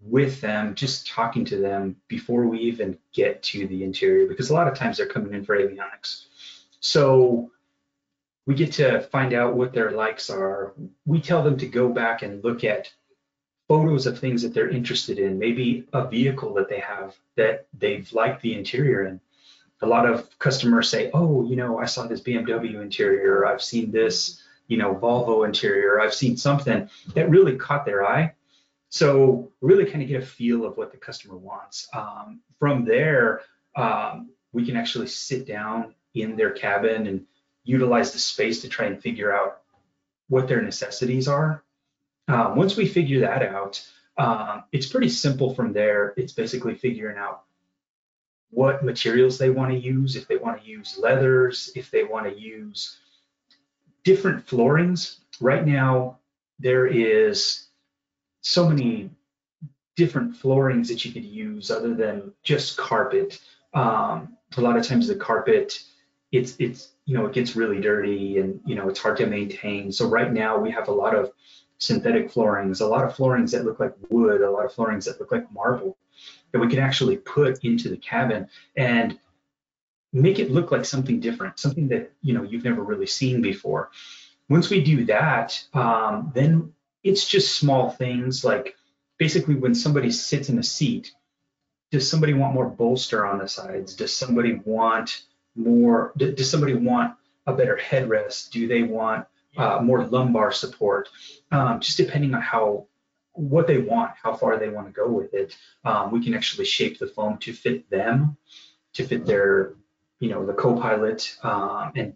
with 0.00 0.40
them, 0.40 0.74
just 0.74 1.06
talking 1.06 1.44
to 1.46 1.56
them 1.56 1.96
before 2.08 2.46
we 2.46 2.58
even 2.60 2.98
get 3.12 3.42
to 3.42 3.66
the 3.66 3.82
interior, 3.82 4.26
because 4.26 4.50
a 4.50 4.54
lot 4.54 4.68
of 4.68 4.74
times 4.74 4.96
they're 4.96 5.06
coming 5.06 5.34
in 5.34 5.44
for 5.44 5.56
avionics. 5.56 6.26
So 6.80 7.50
we 8.46 8.54
get 8.54 8.72
to 8.72 9.00
find 9.00 9.32
out 9.32 9.56
what 9.56 9.72
their 9.72 9.90
likes 9.90 10.30
are. 10.30 10.74
We 11.04 11.20
tell 11.20 11.42
them 11.42 11.58
to 11.58 11.66
go 11.66 11.88
back 11.88 12.22
and 12.22 12.44
look 12.44 12.62
at 12.62 12.92
photos 13.68 14.06
of 14.06 14.18
things 14.18 14.42
that 14.42 14.54
they're 14.54 14.68
interested 14.68 15.18
in, 15.18 15.38
maybe 15.38 15.88
a 15.92 16.06
vehicle 16.06 16.54
that 16.54 16.68
they 16.68 16.78
have 16.78 17.16
that 17.34 17.66
they've 17.76 18.10
liked 18.12 18.42
the 18.42 18.54
interior 18.54 19.06
in. 19.06 19.20
A 19.82 19.86
lot 19.86 20.08
of 20.08 20.38
customers 20.38 20.88
say, 20.88 21.10
oh, 21.12 21.44
you 21.48 21.56
know, 21.56 21.78
I 21.78 21.86
saw 21.86 22.06
this 22.06 22.20
BMW 22.20 22.80
interior, 22.80 23.44
I've 23.44 23.62
seen 23.62 23.90
this, 23.90 24.40
you 24.68 24.76
know, 24.76 24.94
Volvo 24.94 25.44
interior, 25.44 26.00
I've 26.00 26.14
seen 26.14 26.36
something 26.36 26.88
that 27.14 27.28
really 27.28 27.56
caught 27.56 27.84
their 27.84 28.06
eye. 28.06 28.34
So 28.96 29.52
really 29.60 29.84
kind 29.84 30.00
of 30.00 30.08
get 30.08 30.22
a 30.22 30.26
feel 30.26 30.64
of 30.64 30.78
what 30.78 30.90
the 30.90 30.96
customer 30.96 31.36
wants. 31.36 31.86
Um, 31.92 32.40
from 32.58 32.86
there, 32.86 33.42
um, 33.74 34.30
we 34.52 34.64
can 34.64 34.74
actually 34.74 35.08
sit 35.08 35.46
down 35.46 35.94
in 36.14 36.34
their 36.34 36.52
cabin 36.52 37.06
and 37.06 37.26
utilize 37.62 38.12
the 38.14 38.18
space 38.18 38.62
to 38.62 38.70
try 38.70 38.86
and 38.86 39.02
figure 39.02 39.36
out 39.36 39.60
what 40.28 40.48
their 40.48 40.62
necessities 40.62 41.28
are. 41.28 41.62
Um, 42.28 42.56
once 42.56 42.74
we 42.74 42.88
figure 42.88 43.20
that 43.20 43.42
out, 43.42 43.86
um, 44.16 44.64
it's 44.72 44.86
pretty 44.86 45.10
simple 45.10 45.54
from 45.54 45.74
there. 45.74 46.14
It's 46.16 46.32
basically 46.32 46.74
figuring 46.74 47.18
out 47.18 47.42
what 48.48 48.82
materials 48.82 49.36
they 49.36 49.50
want 49.50 49.72
to 49.72 49.78
use, 49.78 50.16
if 50.16 50.26
they 50.26 50.38
want 50.38 50.62
to 50.62 50.66
use 50.66 50.96
leathers, 50.98 51.70
if 51.76 51.90
they 51.90 52.04
want 52.04 52.26
to 52.28 52.40
use 52.40 52.96
different 54.04 54.48
floorings. 54.48 55.20
Right 55.38 55.66
now, 55.66 56.20
there 56.58 56.86
is 56.86 57.65
so 58.46 58.68
many 58.68 59.10
different 59.96 60.36
floorings 60.36 60.88
that 60.88 61.04
you 61.04 61.10
could 61.12 61.24
use 61.24 61.68
other 61.68 61.94
than 61.94 62.32
just 62.44 62.76
carpet. 62.76 63.40
Um, 63.74 64.36
a 64.56 64.60
lot 64.60 64.76
of 64.76 64.86
times 64.86 65.08
the 65.08 65.16
carpet, 65.16 65.82
it's 66.30 66.54
it's 66.60 66.92
you 67.06 67.16
know, 67.16 67.26
it 67.26 67.32
gets 67.32 67.56
really 67.56 67.80
dirty 67.80 68.38
and, 68.38 68.60
you 68.64 68.76
know, 68.76 68.88
it's 68.88 69.00
hard 69.00 69.16
to 69.16 69.26
maintain. 69.26 69.90
So 69.90 70.08
right 70.08 70.32
now 70.32 70.58
we 70.58 70.70
have 70.70 70.88
a 70.88 70.92
lot 70.92 71.14
of 71.14 71.32
synthetic 71.78 72.30
floorings, 72.30 72.80
a 72.80 72.86
lot 72.86 73.04
of 73.04 73.16
floorings 73.16 73.50
that 73.52 73.64
look 73.64 73.80
like 73.80 73.94
wood, 74.10 74.42
a 74.42 74.50
lot 74.50 74.64
of 74.64 74.72
floorings 74.72 75.06
that 75.06 75.18
look 75.20 75.32
like 75.32 75.52
marble 75.52 75.96
that 76.52 76.60
we 76.60 76.68
can 76.68 76.78
actually 76.78 77.16
put 77.16 77.64
into 77.64 77.88
the 77.88 77.96
cabin 77.96 78.48
and 78.76 79.18
make 80.12 80.38
it 80.38 80.52
look 80.52 80.70
like 80.70 80.84
something 80.84 81.18
different, 81.18 81.58
something 81.58 81.88
that, 81.88 82.12
you 82.22 82.32
know, 82.32 82.44
you've 82.44 82.64
never 82.64 82.82
really 82.82 83.06
seen 83.06 83.42
before. 83.42 83.90
Once 84.48 84.70
we 84.70 84.82
do 84.82 85.04
that, 85.04 85.60
um, 85.74 86.30
then 86.34 86.72
it's 87.06 87.26
just 87.26 87.56
small 87.56 87.90
things 87.90 88.44
like 88.44 88.76
basically 89.18 89.54
when 89.54 89.74
somebody 89.74 90.10
sits 90.10 90.48
in 90.48 90.58
a 90.58 90.62
seat, 90.62 91.12
does 91.90 92.08
somebody 92.08 92.34
want 92.34 92.54
more 92.54 92.68
bolster 92.68 93.24
on 93.24 93.38
the 93.38 93.48
sides? 93.48 93.94
Does 93.94 94.14
somebody 94.14 94.60
want 94.64 95.22
more? 95.54 96.12
Does 96.16 96.50
somebody 96.50 96.74
want 96.74 97.14
a 97.46 97.52
better 97.52 97.78
headrest? 97.82 98.50
Do 98.50 98.66
they 98.66 98.82
want 98.82 99.26
uh, 99.56 99.80
more 99.82 100.04
lumbar 100.04 100.52
support? 100.52 101.08
Um, 101.52 101.80
just 101.80 101.96
depending 101.96 102.34
on 102.34 102.42
how 102.42 102.88
what 103.32 103.66
they 103.66 103.78
want, 103.78 104.12
how 104.20 104.34
far 104.34 104.58
they 104.58 104.68
want 104.68 104.86
to 104.86 104.92
go 104.92 105.08
with 105.08 105.34
it, 105.34 105.56
um, 105.84 106.10
we 106.10 106.24
can 106.24 106.34
actually 106.34 106.64
shape 106.64 106.98
the 106.98 107.06
foam 107.06 107.38
to 107.38 107.52
fit 107.52 107.88
them, 107.90 108.36
to 108.94 109.04
fit 109.04 109.26
their, 109.26 109.74
you 110.20 110.30
know, 110.30 110.44
the 110.46 110.54
co-pilot, 110.54 111.36
um, 111.42 111.92
and 111.94 112.14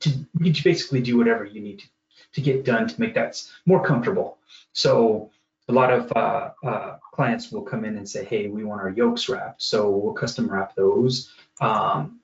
to, 0.00 0.10
to 0.10 0.62
basically 0.62 1.00
do 1.00 1.16
whatever 1.16 1.44
you 1.44 1.60
need 1.60 1.78
to, 1.80 1.86
to 2.32 2.40
get 2.40 2.64
done 2.64 2.88
to 2.88 3.00
make 3.00 3.14
that 3.14 3.42
more 3.66 3.84
comfortable. 3.84 4.38
So 4.72 5.30
a 5.68 5.72
lot 5.72 5.92
of 5.92 6.12
uh, 6.14 6.50
uh, 6.64 6.96
clients 7.12 7.50
will 7.52 7.62
come 7.62 7.84
in 7.84 7.96
and 7.96 8.08
say, 8.08 8.24
hey, 8.24 8.48
we 8.48 8.64
want 8.64 8.80
our 8.80 8.90
yokes 8.90 9.28
wrapped. 9.28 9.62
So 9.62 9.90
we'll 9.90 10.14
custom 10.14 10.50
wrap 10.50 10.74
those. 10.74 11.32
Um, 11.60 12.20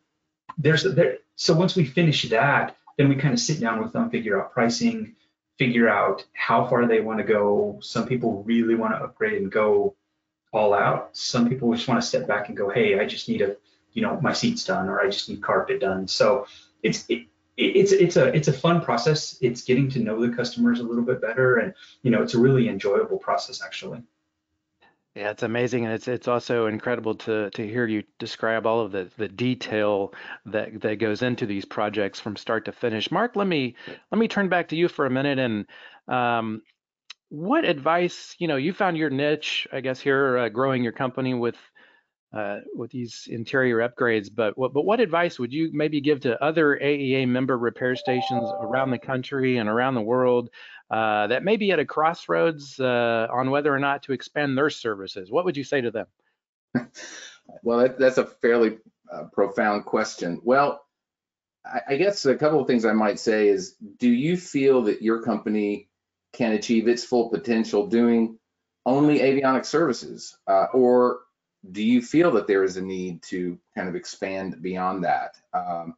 there's 0.56 0.84
there, 0.84 1.18
so 1.36 1.54
once 1.54 1.74
we 1.76 1.84
finish 1.84 2.28
that, 2.30 2.76
then 2.96 3.08
we 3.08 3.16
kind 3.16 3.34
of 3.34 3.40
sit 3.40 3.60
down 3.60 3.82
with 3.82 3.92
them, 3.92 4.08
figure 4.08 4.40
out 4.40 4.52
pricing, 4.52 5.16
figure 5.58 5.88
out 5.88 6.24
how 6.32 6.66
far 6.66 6.86
they 6.86 7.00
want 7.00 7.18
to 7.18 7.24
go. 7.24 7.78
Some 7.82 8.06
people 8.06 8.42
really 8.44 8.76
want 8.76 8.94
to 8.94 9.04
upgrade 9.04 9.42
and 9.42 9.50
go 9.50 9.96
all 10.52 10.72
out. 10.72 11.16
Some 11.16 11.48
people 11.48 11.74
just 11.74 11.88
want 11.88 12.00
to 12.00 12.06
step 12.06 12.26
back 12.26 12.48
and 12.48 12.56
go, 12.56 12.70
hey, 12.70 12.98
I 12.98 13.06
just 13.06 13.28
need 13.28 13.42
a, 13.42 13.56
you 13.92 14.02
know, 14.02 14.20
my 14.20 14.32
seats 14.32 14.64
done 14.64 14.88
or 14.88 15.00
I 15.00 15.10
just 15.10 15.28
need 15.28 15.42
carpet 15.42 15.80
done. 15.80 16.06
So 16.06 16.46
it's 16.82 17.04
it, 17.08 17.26
it's 17.56 17.92
it's 17.92 18.16
a 18.16 18.34
it's 18.34 18.48
a 18.48 18.52
fun 18.52 18.80
process. 18.80 19.38
It's 19.40 19.62
getting 19.62 19.88
to 19.90 20.00
know 20.00 20.20
the 20.24 20.34
customers 20.34 20.80
a 20.80 20.82
little 20.82 21.04
bit 21.04 21.20
better, 21.20 21.56
and 21.58 21.74
you 22.02 22.10
know, 22.10 22.22
it's 22.22 22.34
a 22.34 22.38
really 22.38 22.68
enjoyable 22.68 23.18
process 23.18 23.62
actually. 23.62 24.02
Yeah, 25.14 25.30
it's 25.30 25.44
amazing, 25.44 25.84
and 25.84 25.94
it's 25.94 26.08
it's 26.08 26.26
also 26.26 26.66
incredible 26.66 27.14
to 27.16 27.50
to 27.50 27.66
hear 27.66 27.86
you 27.86 28.02
describe 28.18 28.66
all 28.66 28.80
of 28.80 28.90
the 28.90 29.08
the 29.16 29.28
detail 29.28 30.12
that 30.46 30.80
that 30.80 30.98
goes 30.98 31.22
into 31.22 31.46
these 31.46 31.64
projects 31.64 32.18
from 32.18 32.36
start 32.36 32.64
to 32.64 32.72
finish. 32.72 33.12
Mark, 33.12 33.36
let 33.36 33.46
me 33.46 33.76
let 34.10 34.18
me 34.18 34.26
turn 34.26 34.48
back 34.48 34.68
to 34.68 34.76
you 34.76 34.88
for 34.88 35.06
a 35.06 35.10
minute, 35.10 35.38
and 35.38 35.66
um, 36.08 36.62
what 37.28 37.64
advice, 37.64 38.34
you 38.38 38.48
know, 38.48 38.56
you 38.56 38.72
found 38.72 38.96
your 38.96 39.10
niche, 39.10 39.68
I 39.72 39.80
guess, 39.80 40.00
here 40.00 40.38
uh, 40.38 40.48
growing 40.48 40.82
your 40.82 40.92
company 40.92 41.34
with 41.34 41.56
uh, 42.34 42.60
with 42.74 42.90
these 42.90 43.28
interior 43.30 43.78
upgrades, 43.78 44.28
but 44.34 44.58
what, 44.58 44.72
but 44.72 44.84
what 44.84 45.00
advice 45.00 45.38
would 45.38 45.52
you 45.52 45.70
maybe 45.72 46.00
give 46.00 46.20
to 46.20 46.42
other 46.42 46.78
AEA 46.82 47.28
member 47.28 47.56
repair 47.56 47.94
stations 47.94 48.50
around 48.60 48.90
the 48.90 48.98
country 48.98 49.58
and 49.58 49.68
around 49.68 49.94
the 49.94 50.02
world 50.02 50.50
uh, 50.90 51.28
that 51.28 51.44
may 51.44 51.56
be 51.56 51.70
at 51.70 51.78
a 51.78 51.84
crossroads 51.84 52.80
uh, 52.80 53.28
on 53.30 53.50
whether 53.50 53.72
or 53.72 53.78
not 53.78 54.02
to 54.04 54.12
expand 54.12 54.58
their 54.58 54.70
services? 54.70 55.30
What 55.30 55.44
would 55.44 55.56
you 55.56 55.64
say 55.64 55.80
to 55.80 55.90
them? 55.90 56.06
well, 57.62 57.78
that, 57.78 57.98
that's 57.98 58.18
a 58.18 58.26
fairly 58.26 58.78
uh, 59.12 59.24
profound 59.32 59.84
question. 59.84 60.40
Well, 60.42 60.84
I, 61.64 61.94
I 61.94 61.96
guess 61.96 62.26
a 62.26 62.34
couple 62.34 62.60
of 62.60 62.66
things 62.66 62.84
I 62.84 62.92
might 62.92 63.20
say 63.20 63.48
is, 63.48 63.76
do 63.98 64.08
you 64.08 64.36
feel 64.36 64.82
that 64.82 65.02
your 65.02 65.22
company 65.22 65.88
can 66.32 66.52
achieve 66.52 66.88
its 66.88 67.04
full 67.04 67.30
potential 67.30 67.86
doing 67.86 68.38
only 68.84 69.20
avionic 69.20 69.64
services, 69.64 70.36
uh, 70.46 70.66
or 70.74 71.20
do 71.70 71.82
you 71.82 72.02
feel 72.02 72.32
that 72.32 72.46
there 72.46 72.64
is 72.64 72.76
a 72.76 72.82
need 72.82 73.22
to 73.22 73.58
kind 73.74 73.88
of 73.88 73.96
expand 73.96 74.60
beyond 74.60 75.04
that? 75.04 75.36
Um, 75.52 75.94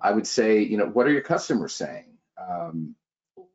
I 0.00 0.10
would 0.10 0.26
say, 0.26 0.60
you 0.60 0.76
know, 0.76 0.86
what 0.86 1.06
are 1.06 1.12
your 1.12 1.22
customers 1.22 1.74
saying? 1.74 2.18
Um, 2.36 2.96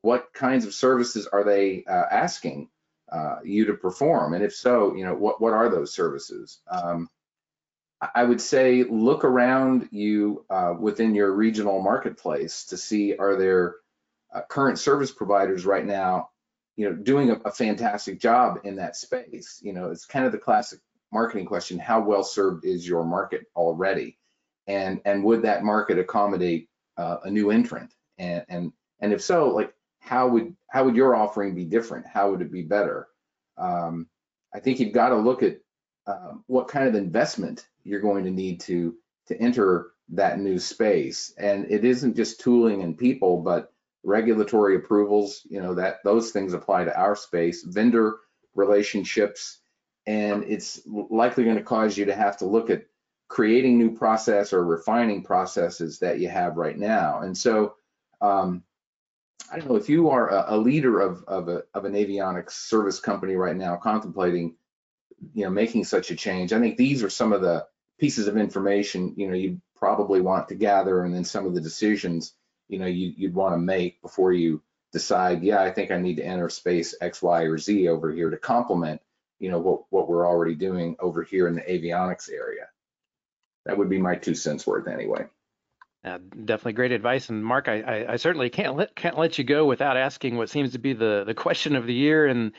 what 0.01 0.33
kinds 0.33 0.65
of 0.65 0.73
services 0.73 1.27
are 1.27 1.43
they 1.43 1.83
uh, 1.85 2.05
asking 2.09 2.69
uh, 3.11 3.37
you 3.43 3.65
to 3.65 3.73
perform? 3.73 4.33
And 4.33 4.43
if 4.43 4.55
so, 4.55 4.95
you 4.95 5.05
know, 5.05 5.15
what, 5.15 5.41
what 5.41 5.53
are 5.53 5.69
those 5.69 5.93
services? 5.93 6.59
Um, 6.69 7.09
I 8.13 8.23
would 8.23 8.41
say 8.41 8.83
look 8.83 9.23
around 9.23 9.89
you 9.91 10.45
uh, 10.49 10.75
within 10.79 11.15
your 11.15 11.31
regional 11.31 11.81
marketplace 11.81 12.65
to 12.65 12.77
see 12.77 13.15
are 13.17 13.35
there 13.35 13.75
uh, 14.33 14.41
current 14.47 14.77
service 14.77 15.11
providers 15.11 15.65
right 15.65 15.85
now, 15.85 16.29
you 16.75 16.87
know, 16.87 16.95
doing 16.95 17.31
a, 17.31 17.35
a 17.45 17.51
fantastic 17.51 18.19
job 18.19 18.59
in 18.65 18.75
that 18.75 18.95
space. 18.95 19.59
You 19.63 19.73
know, 19.73 19.89
it's 19.89 20.05
kind 20.05 20.25
of 20.25 20.31
the 20.31 20.37
classic 20.37 20.79
marketing 21.11 21.45
question, 21.45 21.79
how 21.79 22.01
well 22.01 22.23
served 22.23 22.65
is 22.65 22.87
your 22.87 23.03
market 23.03 23.45
already? 23.55 24.17
And, 24.67 25.01
and 25.05 25.23
would 25.23 25.43
that 25.43 25.63
market 25.63 25.97
accommodate 25.97 26.69
uh, 26.97 27.17
a 27.23 27.31
new 27.31 27.51
entrant? 27.51 27.93
And, 28.17 28.45
and, 28.49 28.73
and 28.99 29.13
if 29.13 29.21
so, 29.21 29.49
like 29.49 29.73
how 29.99 30.27
would, 30.27 30.55
how 30.69 30.83
would 30.83 30.95
your 30.95 31.15
offering 31.15 31.55
be 31.55 31.65
different? 31.65 32.05
How 32.07 32.31
would 32.31 32.41
it 32.41 32.51
be 32.51 32.63
better? 32.63 33.07
Um, 33.57 34.07
I 34.53 34.59
think 34.59 34.79
you've 34.79 34.93
got 34.93 35.09
to 35.09 35.17
look 35.17 35.43
at 35.43 35.59
uh, 36.05 36.33
what 36.47 36.67
kind 36.67 36.87
of 36.87 36.95
investment 36.95 37.67
you're 37.83 38.01
going 38.01 38.23
to 38.25 38.31
need 38.31 38.59
to, 38.61 38.95
to 39.27 39.37
enter 39.41 39.91
that 40.09 40.39
new 40.39 40.57
space. 40.59 41.33
And 41.37 41.69
it 41.69 41.83
isn't 41.83 42.15
just 42.15 42.39
tooling 42.39 42.81
and 42.81 42.97
people, 42.97 43.41
but 43.41 43.71
regulatory 44.03 44.75
approvals, 44.75 45.41
you 45.49 45.61
know, 45.61 45.75
that 45.75 45.97
those 46.03 46.31
things 46.31 46.53
apply 46.53 46.85
to 46.85 46.97
our 46.97 47.15
space, 47.15 47.63
vendor 47.63 48.17
relationships, 48.55 49.59
and 50.07 50.45
it's 50.45 50.81
likely 50.87 51.43
going 51.43 51.57
to 51.57 51.63
cause 51.63 51.97
you 51.97 52.05
to 52.05 52.15
have 52.15 52.37
to 52.37 52.45
look 52.45 52.69
at 52.69 52.85
creating 53.27 53.77
new 53.77 53.93
process 53.93 54.53
or 54.53 54.63
refining 54.63 55.21
processes 55.21 55.99
that 55.99 56.19
you 56.19 56.29
have 56.29 56.55
right 56.55 56.77
now. 56.77 57.19
And 57.19 57.37
so, 57.37 57.75
um, 58.21 58.63
I 59.51 59.59
don't 59.59 59.69
know 59.69 59.75
if 59.75 59.89
you 59.89 60.09
are 60.09 60.29
a, 60.29 60.55
a 60.55 60.57
leader 60.57 60.99
of 61.01 61.23
of, 61.25 61.49
a, 61.49 61.63
of 61.73 61.85
an 61.85 61.93
avionics 61.93 62.51
service 62.51 62.99
company 62.99 63.35
right 63.35 63.55
now, 63.55 63.75
contemplating, 63.75 64.55
you 65.33 65.43
know, 65.43 65.51
making 65.51 65.83
such 65.83 66.09
a 66.09 66.15
change. 66.15 66.53
I 66.53 66.59
think 66.59 66.77
these 66.77 67.03
are 67.03 67.09
some 67.09 67.33
of 67.33 67.41
the 67.41 67.65
pieces 67.99 68.27
of 68.27 68.37
information 68.37 69.13
you 69.17 69.27
know 69.27 69.33
you 69.33 69.59
probably 69.75 70.21
want 70.21 70.47
to 70.49 70.55
gather, 70.55 71.03
and 71.03 71.13
then 71.13 71.25
some 71.25 71.45
of 71.45 71.53
the 71.53 71.61
decisions 71.61 72.33
you 72.69 72.79
know 72.79 72.85
you, 72.85 73.13
you'd 73.15 73.35
want 73.35 73.53
to 73.53 73.59
make 73.59 74.01
before 74.01 74.31
you 74.33 74.61
decide. 74.93 75.43
Yeah, 75.43 75.61
I 75.61 75.71
think 75.71 75.91
I 75.91 75.97
need 75.97 76.17
to 76.17 76.25
enter 76.25 76.49
space 76.49 76.95
X, 76.99 77.21
Y, 77.21 77.43
or 77.43 77.57
Z 77.57 77.87
over 77.89 78.11
here 78.11 78.29
to 78.29 78.37
complement 78.37 79.01
you 79.39 79.51
know 79.51 79.59
what 79.59 79.81
what 79.89 80.09
we're 80.09 80.27
already 80.27 80.55
doing 80.55 80.95
over 80.99 81.23
here 81.23 81.47
in 81.47 81.55
the 81.55 81.61
avionics 81.61 82.31
area. 82.31 82.67
That 83.65 83.77
would 83.77 83.89
be 83.89 83.99
my 83.99 84.15
two 84.15 84.35
cents 84.35 84.65
worth 84.65 84.87
anyway. 84.87 85.25
Uh, 86.05 86.19
definitely 86.45 86.73
great 86.73 86.91
advice, 86.91 87.29
and 87.29 87.43
Mark, 87.43 87.67
I, 87.67 87.81
I, 87.81 88.13
I, 88.13 88.15
certainly 88.15 88.49
can't 88.49 88.77
let 88.77 88.95
can't 88.95 89.17
let 89.17 89.37
you 89.37 89.43
go 89.43 89.65
without 89.65 89.97
asking 89.97 90.37
what 90.37 90.49
seems 90.49 90.71
to 90.71 90.79
be 90.79 90.93
the 90.93 91.23
the 91.25 91.33
question 91.33 91.75
of 91.75 91.85
the 91.85 91.93
year, 91.93 92.27
and 92.27 92.53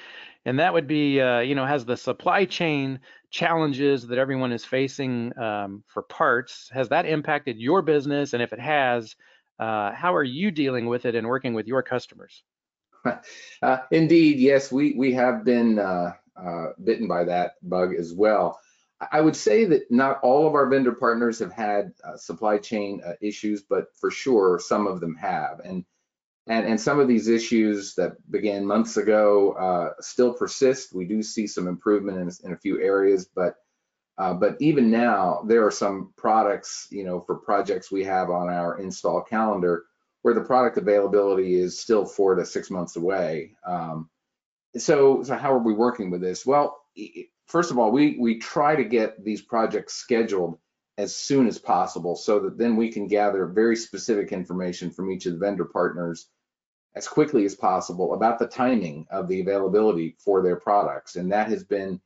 and 0.45 0.59
that 0.59 0.75
would 0.75 0.87
be, 0.87 1.21
uh, 1.21 1.41
you 1.41 1.55
know, 1.55 1.65
has 1.65 1.85
the 1.85 1.97
supply 1.97 2.45
chain 2.45 3.01
challenges 3.31 4.07
that 4.07 4.19
everyone 4.19 4.53
is 4.53 4.65
facing 4.65 5.37
um, 5.39 5.83
for 5.87 6.03
parts 6.03 6.69
has 6.73 6.89
that 6.89 7.07
impacted 7.07 7.59
your 7.59 7.81
business, 7.81 8.35
and 8.35 8.43
if 8.43 8.53
it 8.53 8.61
has, 8.61 9.17
uh, 9.59 9.93
how 9.93 10.15
are 10.15 10.25
you 10.25 10.51
dealing 10.51 10.87
with 10.87 11.07
it 11.07 11.15
and 11.15 11.27
working 11.27 11.55
with 11.55 11.67
your 11.67 11.83
customers? 11.83 12.43
Uh, 13.63 13.79
indeed, 13.91 14.39
yes, 14.39 14.71
we 14.71 14.95
we 14.97 15.13
have 15.13 15.45
been 15.45 15.79
uh, 15.79 16.13
uh, 16.43 16.73
bitten 16.83 17.09
by 17.09 17.25
that 17.25 17.55
bug 17.63 17.95
as 17.95 18.13
well. 18.13 18.59
I 19.13 19.21
would 19.21 19.37
say 19.37 19.65
that 19.67 19.91
not 19.91 20.21
all 20.23 20.47
of 20.47 20.55
our 20.55 20.69
vendor 20.69 20.93
partners 20.93 21.39
have 21.39 21.53
had 21.53 21.93
uh, 22.03 22.17
supply 22.17 22.59
chain 22.59 23.01
uh, 23.07 23.13
issues, 23.21 23.63
but 23.63 23.87
for 24.01 24.11
sure 24.11 24.59
some 24.59 24.87
of 24.87 25.01
them 25.01 25.15
have. 25.17 25.61
And 25.61 25.85
and 26.49 26.67
and 26.67 26.81
some 26.81 26.99
of 26.99 27.07
these 27.07 27.29
issues 27.29 27.95
that 27.95 28.17
began 28.31 28.65
months 28.65 28.97
ago 28.97 29.53
uh, 29.53 30.01
still 30.01 30.33
persist. 30.33 30.95
We 30.95 31.05
do 31.05 31.23
see 31.23 31.47
some 31.47 31.69
improvement 31.69 32.19
in, 32.19 32.49
in 32.49 32.53
a 32.55 32.59
few 32.59 32.81
areas, 32.81 33.29
but 33.33 33.57
uh, 34.17 34.35
but 34.35 34.57
even 34.61 34.91
now 34.91 35.43
there 35.47 35.65
are 35.65 35.71
some 35.71 36.13
products, 36.17 36.89
you 36.91 37.05
know, 37.05 37.21
for 37.21 37.37
projects 37.37 37.93
we 37.93 38.03
have 38.05 38.31
on 38.31 38.49
our 38.49 38.79
install 38.81 39.23
calendar 39.23 39.85
where 40.23 40.35
the 40.35 40.41
product 40.41 40.77
availability 40.77 41.55
is 41.55 41.79
still 41.79 42.05
four 42.05 42.35
to 42.35 42.45
six 42.45 42.71
months 42.71 42.97
away. 42.97 43.53
Um, 43.65 44.11
so, 44.81 45.23
so 45.23 45.35
how 45.37 45.53
are 45.53 45.59
we 45.59 45.73
working 45.73 46.11
with 46.11 46.21
this? 46.21 46.45
Well, 46.45 46.81
first 47.47 47.71
of 47.71 47.79
all, 47.79 47.91
we 47.91 48.17
we 48.19 48.39
try 48.39 48.77
to 48.77 48.85
get 48.85 49.25
these 49.25 49.43
projects 49.43 49.95
scheduled 49.95 50.59
as 50.99 51.15
soon 51.15 51.47
as 51.47 51.59
possible 51.59 52.17
so 52.17 52.41
that 52.41 52.59
then 52.59 52.77
we 52.77 52.91
can 52.91 53.07
gather 53.07 53.47
very 53.47 53.77
specific 53.77 54.33
information 54.33 54.91
from 54.91 55.11
each 55.11 55.27
of 55.27 55.33
the 55.33 55.39
vendor 55.39 55.65
partners 55.65 56.29
as 56.97 57.07
quickly 57.07 57.45
as 57.45 57.55
possible 57.55 58.15
about 58.15 58.39
the 58.39 58.47
timing 58.47 59.07
of 59.11 59.29
the 59.29 59.41
availability 59.41 60.17
for 60.19 60.43
their 60.43 60.57
products. 60.57 61.15
And 61.15 61.31
that 61.31 61.49
has 61.49 61.63
been, 61.63 62.01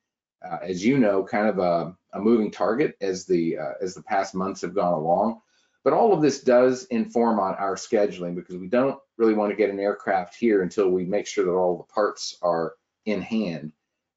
uh, 0.45 0.59
as 0.61 0.85
you 0.85 0.99
know, 0.99 1.25
kind 1.25 1.49
of 1.49 1.59
a, 1.59 1.97
a 2.13 2.21
moving 2.21 2.51
target 2.51 2.97
as 3.01 3.25
the 3.25 3.59
uh, 3.59 3.73
as 3.81 3.95
the 3.95 4.03
past 4.03 4.35
months 4.35 4.61
have 4.61 4.75
gone 4.75 4.93
along. 4.93 5.41
But 5.85 5.95
all 5.95 6.13
of 6.13 6.23
this 6.23 6.43
does 6.43 6.85
inform 6.85 7.41
on 7.41 7.55
our 7.55 7.75
scheduling 7.75 8.37
because 8.37 8.57
we 8.57 8.69
don't 8.69 8.99
really 9.18 9.35
want 9.35 9.51
to 9.51 9.57
get 9.57 9.70
an 9.70 9.81
aircraft 9.81 10.37
here 10.37 10.62
until 10.62 10.88
we 10.88 11.05
make 11.05 11.27
sure 11.27 11.44
that 11.44 11.53
all 11.53 11.77
the 11.77 11.92
parts 11.92 12.37
are 12.42 12.75
in 13.05 13.20
hand. 13.20 13.72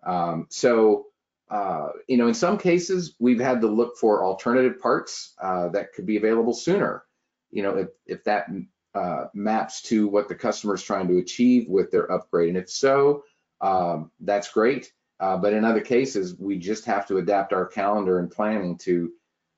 Um, 0.06 0.48
so, 0.50 1.08
uh, 1.50 1.90
you 2.08 2.18
know, 2.18 2.28
in 2.28 2.34
some 2.34 2.58
cases, 2.58 3.16
we've 3.20 3.40
had 3.40 3.62
to 3.62 3.68
look 3.68 3.98
for 3.98 4.24
alternative 4.24 4.80
parts 4.80 5.34
uh, 5.42 5.70
that 5.70 5.94
could 5.94 6.06
be 6.06 6.18
available 6.18 6.54
sooner. 6.54 7.04
You 7.52 7.64
know, 7.64 7.78
if, 7.78 7.88
if 8.06 8.24
that 8.26 8.48
uh, 8.94 9.26
maps 9.34 9.82
to 9.84 10.08
what 10.08 10.28
the 10.28 10.36
customer 10.36 10.76
is 10.76 10.84
trying 10.84 11.08
to 11.08 11.18
achieve 11.18 11.68
with 11.68 11.92
their 11.92 12.12
upgrade. 12.12 12.50
And 12.50 12.58
if 12.58 12.70
so, 12.70 13.24
um, 13.62 14.12
that's 14.20 14.52
great. 14.52 14.92
Uh, 15.20 15.38
but 15.38 15.54
in 15.54 15.64
other 15.64 15.82
cases, 15.82 16.38
we 16.38 16.58
just 16.58 16.86
have 16.86 17.06
to 17.08 17.18
adapt 17.18 17.54
our 17.54 17.66
calendar 17.66 18.20
and 18.20 18.32
planning 18.32 18.78
to 18.80 19.12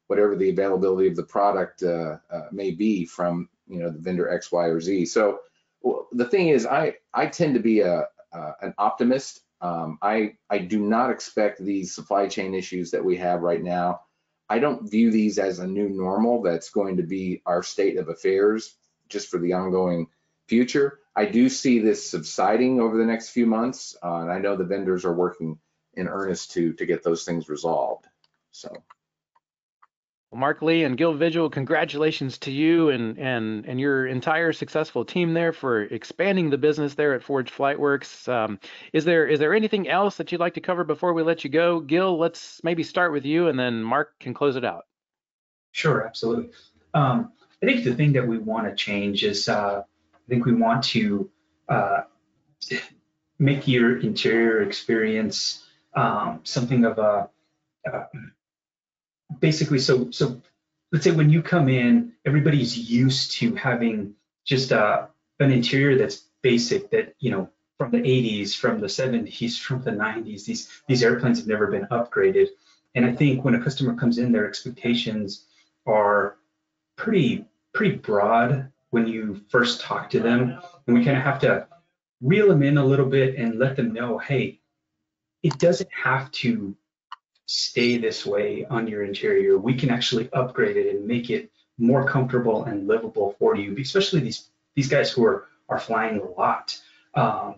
whatever 0.08 0.36
the 0.36 0.50
availability 0.50 1.08
of 1.08 1.15
the 1.15 1.23
product 1.23 1.84
uh, 1.84 2.17
uh, 2.32 2.47
may 2.52 2.71
be 2.71 3.06
from 3.06 3.50
you 3.67 3.80
know 3.80 3.89
the 3.89 3.99
vendor 3.99 4.30
X, 4.30 4.51
Y, 4.51 4.65
or 4.65 4.82
Z. 4.82 5.06
So 5.06 5.39
well, 5.82 6.08
the 6.12 6.25
thing 6.25 6.49
is, 6.49 6.65
I 6.65 6.95
I 7.13 7.27
tend 7.27 7.56
to 7.56 7.60
be 7.60 7.82
a 7.82 8.08
an 8.62 8.73
optimist. 8.77 9.41
Um, 9.62 9.97
I 10.01 10.36
I 10.49 10.60
do 10.60 10.80
not 10.80 11.10
expect 11.10 11.63
these 11.63 11.93
supply 11.93 12.27
chain 12.27 12.53
issues 12.53 12.91
that 12.91 13.03
we 13.03 13.17
have 13.17 13.41
right 13.41 13.63
now. 13.63 14.01
I 14.49 14.60
don't 14.60 14.89
view 14.89 15.12
these 15.12 15.39
as 15.39 15.60
a 15.60 15.67
new 15.67 15.89
normal 15.89 16.41
that's 16.41 16.69
going 16.69 16.97
to 16.97 17.03
be 17.03 17.41
our 17.45 17.63
state 17.63 17.97
of 17.97 18.08
affairs 18.08 18.75
just 19.10 19.30
for 19.30 19.39
the 19.39 19.53
ongoing 19.53 20.08
future. 20.47 20.99
I 21.15 21.25
do 21.25 21.49
see 21.49 21.80
this 21.80 22.10
subsiding 22.10 22.80
over 22.80 22.97
the 22.97 23.06
next 23.06 23.30
few 23.30 23.45
months, 23.45 23.97
uh, 24.03 24.17
and 24.17 24.32
I 24.32 24.39
know 24.39 24.56
the 24.56 24.63
vendors 24.63 25.03
are 25.03 25.13
working 25.13 25.60
in 25.95 26.08
earnest 26.08 26.51
to 26.51 26.73
to 26.73 26.86
get 26.86 27.03
those 27.03 27.23
things 27.23 27.49
resolved. 27.49 28.06
So. 28.51 28.71
Well, 30.32 30.40
Mark 30.42 30.62
Lee 30.62 30.84
and 30.84 30.98
Gil 30.98 31.13
Vigil, 31.13 31.50
congratulations 31.50 32.38
to 32.40 32.52
you 32.52 32.90
and 32.90 33.18
and 33.18 33.66
and 33.66 33.80
your 33.80 34.08
entire 34.08 34.52
successful 34.52 35.06
team 35.06 35.34
there 35.34 35.54
for 35.54 35.84
expanding 35.84 36.50
the 36.50 36.58
business 36.58 36.96
there 36.96 37.13
at 37.13 37.24
Forge 37.24 37.50
Flightworks. 37.50 38.28
Um, 38.28 38.60
is 38.92 39.06
there 39.06 39.26
is 39.26 39.40
there 39.40 39.54
anything 39.54 39.88
else 39.88 40.18
that 40.18 40.32
you'd 40.32 40.42
like 40.42 40.56
to 40.56 40.62
cover 40.62 40.84
before 40.84 41.13
we 41.13 41.24
let 41.24 41.46
you 41.46 41.50
go, 41.50 41.80
Gil? 41.80 42.18
Let's 42.18 42.62
maybe 42.62 42.84
start 42.84 43.13
with 43.13 43.26
you, 43.26 43.48
and 43.48 43.58
then 43.58 43.82
Mark 43.82 44.20
can 44.20 44.34
close 44.34 44.58
it 44.58 44.66
out. 44.66 44.86
Sure, 45.72 46.06
absolutely. 46.06 46.50
Um, 46.94 47.32
I 47.63 47.66
think 47.66 47.86
the 47.86 47.96
thing 47.96 48.12
that 48.13 48.28
we 48.28 48.38
want 48.38 48.68
to 48.68 48.76
change 48.76 49.24
is 49.24 49.48
uh, 49.48 49.84
I 50.13 50.30
think 50.30 50.46
we 50.46 50.54
want 50.54 50.84
to 50.86 51.30
uh, 51.70 52.02
make 53.40 53.66
your 53.66 54.00
interior 54.00 54.62
experience 54.62 55.66
um, 55.94 56.42
something 56.44 56.84
of 56.84 56.98
a 56.98 57.30
uh, 57.90 58.04
basically 59.39 59.80
so 59.80 60.12
so 60.12 60.41
let's 60.91 61.04
say 61.04 61.12
when 61.12 61.30
you 61.30 61.41
come 61.41 61.69
in 61.69 62.13
everybody's 62.26 62.78
used 62.78 63.32
to 63.32 63.56
having 63.56 64.13
just 64.45 64.71
uh, 64.71 65.08
an 65.39 65.52
interior 65.52 65.97
that's 65.97 66.23
basic 66.41 66.89
that 66.91 67.15
you 67.19 67.32
know 67.32 67.50
from 67.78 67.91
the 67.91 67.97
80s 67.97 68.56
from 68.56 68.80
the 68.80 68.88
70s 68.88 69.60
from 69.60 69.82
the 69.84 69.91
90s 69.91 70.45
these 70.45 70.69
these 70.88 71.04
airplanes 71.04 71.39
have 71.39 71.47
never 71.47 71.67
been 71.67 71.88
upgraded. 71.91 72.47
And 72.95 73.06
i 73.06 73.13
think 73.13 73.43
when 73.43 73.56
a 73.56 73.63
customer 73.63 73.95
comes 73.95 74.17
in 74.17 74.32
their 74.32 74.47
expectations 74.47 75.45
are 75.86 76.38
pretty 76.95 77.45
pretty 77.73 77.95
broad 77.95 78.71
when 78.89 79.08
you 79.08 79.41
first 79.50 79.82
talk 79.82 80.10
to 80.10 80.19
them. 80.19 80.60
And 80.88 80.97
we 80.97 81.04
kind 81.04 81.17
of 81.17 81.23
have 81.23 81.39
to 81.41 81.67
reel 82.21 82.47
them 82.47 82.63
in 82.63 82.78
a 82.78 82.86
little 82.86 83.06
bit 83.06 83.36
and 83.36 83.60
let 83.60 83.76
them 83.76 83.93
know 83.93 84.17
hey 84.17 84.60
it 85.43 85.58
doesn't 85.60 85.89
have 85.91 86.32
to 86.32 86.76
stay 87.48 87.98
this 87.98 88.26
way 88.26 88.66
on 88.70 88.88
your 88.88 89.04
interior 89.04 89.58
we 89.58 89.74
can 89.74 89.90
actually 89.90 90.30
upgrade 90.34 90.78
it 90.78 90.96
and 90.96 91.08
make 91.08 91.30
it 91.30 91.52
more 91.80 92.08
comfortable 92.08 92.66
and 92.66 92.88
livable 92.88 93.36
for 93.40 93.56
you 93.56 93.76
especially 93.80 94.20
these 94.20 94.50
these 94.76 94.88
guys 94.88 95.12
who 95.12 95.26
are 95.26 95.48
are 95.70 95.80
flying 95.80 96.20
a 96.20 96.26
lot 96.40 96.80
um, 97.16 97.56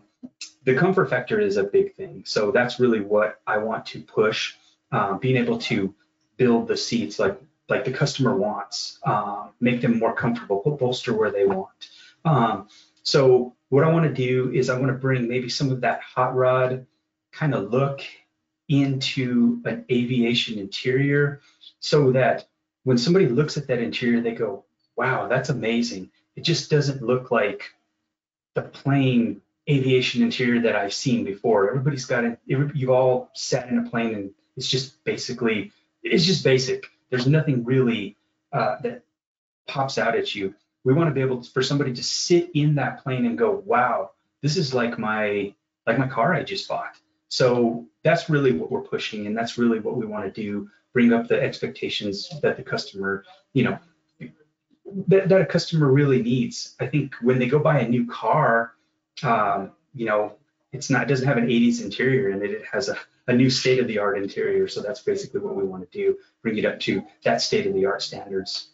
the 0.63 0.73
comfort 0.73 1.09
factor 1.09 1.39
is 1.39 1.57
a 1.57 1.63
big 1.63 1.93
thing 1.95 2.23
so 2.25 2.51
that's 2.51 2.79
really 2.79 3.01
what 3.01 3.41
i 3.45 3.57
want 3.57 3.85
to 3.85 3.99
push 4.01 4.55
uh, 4.91 5.13
being 5.17 5.35
able 5.37 5.57
to 5.57 5.93
build 6.37 6.67
the 6.67 6.77
seats 6.77 7.19
like 7.19 7.39
like 7.69 7.85
the 7.85 7.91
customer 7.91 8.35
wants, 8.35 8.99
uh, 9.03 9.47
make 9.59 9.81
them 9.81 9.99
more 9.99 10.13
comfortable, 10.13 10.59
put 10.59 10.79
bolster 10.79 11.13
where 11.13 11.31
they 11.31 11.45
want. 11.45 11.89
Um, 12.25 12.67
so 13.03 13.55
what 13.69 13.83
I 13.83 13.91
want 13.91 14.05
to 14.05 14.13
do 14.13 14.51
is 14.51 14.69
I 14.69 14.77
want 14.77 14.87
to 14.87 14.97
bring 14.97 15.27
maybe 15.27 15.49
some 15.49 15.71
of 15.71 15.81
that 15.81 16.01
hot 16.01 16.35
rod 16.35 16.85
kind 17.31 17.53
of 17.53 17.71
look 17.71 18.01
into 18.69 19.61
an 19.65 19.85
aviation 19.91 20.59
interior 20.59 21.41
so 21.79 22.11
that 22.11 22.47
when 22.83 22.97
somebody 22.97 23.27
looks 23.27 23.57
at 23.57 23.67
that 23.67 23.79
interior, 23.79 24.21
they 24.21 24.33
go, 24.33 24.63
wow, 24.95 25.27
that's 25.27 25.49
amazing. 25.49 26.11
It 26.35 26.43
just 26.43 26.69
doesn't 26.69 27.01
look 27.01 27.31
like 27.31 27.63
the 28.55 28.61
plain 28.61 29.41
aviation 29.69 30.23
interior 30.23 30.61
that 30.61 30.75
I've 30.75 30.93
seen 30.93 31.25
before. 31.25 31.69
Everybody's 31.69 32.05
got 32.05 32.23
it. 32.23 32.39
You've 32.45 32.89
all 32.89 33.29
sat 33.33 33.67
in 33.69 33.79
a 33.79 33.89
plane 33.89 34.15
and 34.15 34.31
it's 34.55 34.69
just 34.69 35.03
basically, 35.03 35.71
it's 36.03 36.25
just 36.25 36.43
basic 36.43 36.85
there's 37.09 37.27
nothing 37.27 37.63
really 37.65 38.15
uh, 38.53 38.77
that 38.81 39.03
pops 39.67 39.97
out 39.97 40.15
at 40.15 40.33
you. 40.35 40.53
We 40.83 40.93
want 40.93 41.09
to 41.09 41.13
be 41.13 41.21
able 41.21 41.43
to, 41.43 41.51
for 41.51 41.61
somebody 41.61 41.93
to 41.93 42.03
sit 42.03 42.51
in 42.53 42.75
that 42.75 43.03
plane 43.03 43.25
and 43.25 43.37
go, 43.37 43.51
wow, 43.65 44.11
this 44.41 44.57
is 44.57 44.73
like 44.73 44.97
my 44.97 45.53
like 45.85 45.97
my 45.97 46.07
car 46.07 46.33
I 46.33 46.43
just 46.43 46.67
bought. 46.67 46.95
So 47.29 47.87
that's 48.03 48.29
really 48.29 48.51
what 48.51 48.71
we're 48.71 48.81
pushing, 48.81 49.27
and 49.27 49.37
that's 49.37 49.57
really 49.57 49.79
what 49.79 49.97
we 49.97 50.05
want 50.05 50.25
to 50.25 50.41
do. 50.41 50.69
Bring 50.93 51.13
up 51.13 51.27
the 51.27 51.41
expectations 51.41 52.29
that 52.41 52.57
the 52.57 52.63
customer, 52.63 53.23
you 53.53 53.63
know, 53.63 53.79
that, 55.07 55.29
that 55.29 55.41
a 55.41 55.45
customer 55.45 55.91
really 55.91 56.21
needs. 56.21 56.75
I 56.79 56.87
think 56.87 57.13
when 57.21 57.39
they 57.39 57.47
go 57.47 57.59
buy 57.59 57.79
a 57.79 57.87
new 57.87 58.07
car, 58.07 58.73
um, 59.23 59.71
you 59.93 60.05
know, 60.05 60.35
it's 60.71 60.89
not 60.89 61.03
it 61.03 61.07
doesn't 61.09 61.27
have 61.27 61.37
an 61.37 61.47
80s 61.47 61.81
interior 61.83 62.29
in 62.29 62.43
it. 62.43 62.51
It 62.51 62.63
has 62.71 62.89
a 62.89 62.97
a 63.29 63.33
new 63.33 63.49
state 63.49 63.79
of 63.79 63.87
the 63.87 63.99
art 63.99 64.17
interior. 64.17 64.67
So 64.67 64.81
that's 64.81 65.01
basically 65.01 65.39
what 65.39 65.55
we 65.55 65.63
want 65.63 65.89
to 65.89 65.97
do, 65.97 66.17
bring 66.41 66.57
it 66.57 66.65
up 66.65 66.79
to 66.81 67.03
that 67.23 67.41
state 67.41 67.67
of 67.67 67.73
the 67.75 67.85
art 67.85 68.01
standards. 68.01 68.69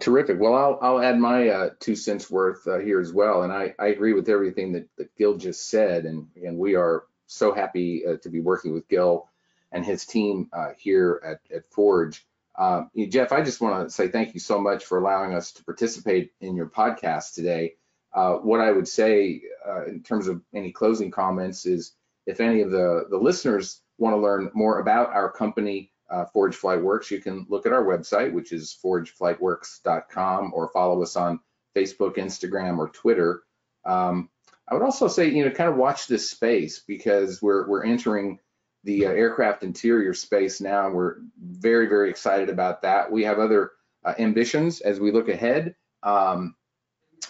Terrific. 0.00 0.38
Well, 0.40 0.54
I'll, 0.54 0.78
I'll 0.80 1.00
add 1.00 1.18
my 1.18 1.48
uh, 1.48 1.70
two 1.80 1.96
cents 1.96 2.30
worth 2.30 2.66
uh, 2.66 2.78
here 2.78 3.00
as 3.00 3.12
well. 3.12 3.42
And 3.42 3.52
I, 3.52 3.74
I 3.78 3.88
agree 3.88 4.12
with 4.12 4.28
everything 4.28 4.72
that, 4.72 4.88
that 4.96 5.14
Gil 5.16 5.36
just 5.36 5.68
said. 5.68 6.04
And 6.04 6.28
again, 6.36 6.58
we 6.58 6.74
are 6.74 7.04
so 7.26 7.52
happy 7.52 8.04
uh, 8.06 8.16
to 8.22 8.28
be 8.28 8.40
working 8.40 8.72
with 8.72 8.88
Gil 8.88 9.28
and 9.72 9.84
his 9.84 10.06
team 10.06 10.48
uh, 10.52 10.70
here 10.78 11.20
at, 11.24 11.40
at 11.54 11.70
Forge. 11.70 12.26
Um, 12.58 12.90
Jeff, 13.08 13.32
I 13.32 13.42
just 13.42 13.60
want 13.60 13.86
to 13.86 13.94
say 13.94 14.08
thank 14.08 14.34
you 14.34 14.40
so 14.40 14.58
much 14.58 14.84
for 14.84 14.98
allowing 14.98 15.34
us 15.34 15.52
to 15.52 15.64
participate 15.64 16.32
in 16.40 16.56
your 16.56 16.66
podcast 16.66 17.34
today. 17.34 17.74
Uh, 18.12 18.34
what 18.34 18.60
I 18.60 18.72
would 18.72 18.88
say 18.88 19.42
uh, 19.66 19.84
in 19.84 20.02
terms 20.02 20.26
of 20.26 20.42
any 20.54 20.72
closing 20.72 21.10
comments 21.10 21.66
is 21.66 21.92
if 22.26 22.40
any 22.40 22.62
of 22.62 22.70
the, 22.70 23.06
the 23.10 23.16
listeners 23.16 23.80
want 23.98 24.14
to 24.14 24.20
learn 24.20 24.50
more 24.54 24.80
about 24.80 25.10
our 25.10 25.30
company, 25.30 25.92
uh, 26.10 26.24
Forge 26.26 26.56
Flightworks, 26.56 27.10
you 27.10 27.20
can 27.20 27.46
look 27.48 27.66
at 27.66 27.72
our 27.72 27.84
website, 27.84 28.32
which 28.32 28.52
is 28.52 28.76
forgeflightworks.com, 28.84 30.52
or 30.54 30.70
follow 30.70 31.02
us 31.02 31.16
on 31.16 31.40
Facebook, 31.76 32.16
Instagram, 32.16 32.78
or 32.78 32.88
Twitter. 32.88 33.42
Um, 33.84 34.30
I 34.68 34.74
would 34.74 34.82
also 34.82 35.08
say, 35.08 35.28
you 35.28 35.44
know, 35.44 35.50
kind 35.50 35.70
of 35.70 35.76
watch 35.76 36.06
this 36.06 36.30
space 36.30 36.80
because 36.86 37.40
we're 37.40 37.66
we're 37.68 37.84
entering 37.84 38.38
the 38.84 39.06
uh, 39.06 39.10
aircraft 39.10 39.62
interior 39.62 40.14
space 40.14 40.60
now. 40.60 40.90
We're 40.90 41.16
very 41.40 41.86
very 41.86 42.10
excited 42.10 42.48
about 42.48 42.82
that. 42.82 43.10
We 43.10 43.24
have 43.24 43.38
other 43.38 43.72
uh, 44.04 44.14
ambitions 44.18 44.80
as 44.80 45.00
we 45.00 45.10
look 45.10 45.28
ahead, 45.28 45.74
um, 46.02 46.54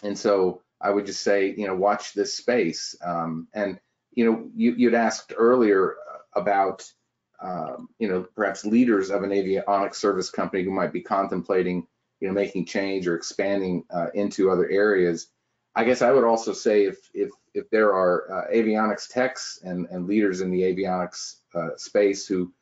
and 0.02 0.18
so 0.18 0.62
I 0.80 0.90
would 0.90 1.06
just 1.06 1.22
say, 1.22 1.54
you 1.56 1.66
know, 1.66 1.74
watch 1.74 2.12
this 2.12 2.34
space. 2.34 2.94
Um, 3.04 3.48
and, 3.52 3.80
you 4.12 4.24
know, 4.24 4.48
you, 4.54 4.74
you, 4.76 4.86
would 4.88 4.94
asked 4.94 5.32
earlier 5.36 5.96
about, 6.34 6.90
um, 7.40 7.88
you 7.98 8.08
know, 8.08 8.26
perhaps 8.34 8.64
leaders 8.64 9.10
of 9.10 9.22
an 9.22 9.30
avionics 9.30 9.96
service 9.96 10.30
company 10.30 10.64
who 10.64 10.70
might 10.70 10.92
be 10.92 11.00
contemplating, 11.00 11.86
you 12.20 12.28
know, 12.28 12.34
making 12.34 12.66
change 12.66 13.06
or 13.06 13.14
expanding 13.14 13.84
uh, 13.90 14.08
into 14.14 14.50
other 14.50 14.68
areas. 14.68 15.28
I 15.74 15.84
guess 15.84 16.02
I 16.02 16.10
would 16.10 16.24
also 16.24 16.52
say 16.52 16.84
if 16.84 16.98
if 17.14 17.30
if 17.54 17.70
there 17.70 17.92
are 17.94 18.30
uh, 18.30 18.54
avionics 18.54 19.08
techs 19.08 19.60
and, 19.62 19.86
and 19.90 20.06
leaders 20.06 20.40
in 20.40 20.50
the 20.50 20.62
avionics 20.62 21.36
uh, 21.54 21.76
space 21.76 22.26
who 22.26 22.52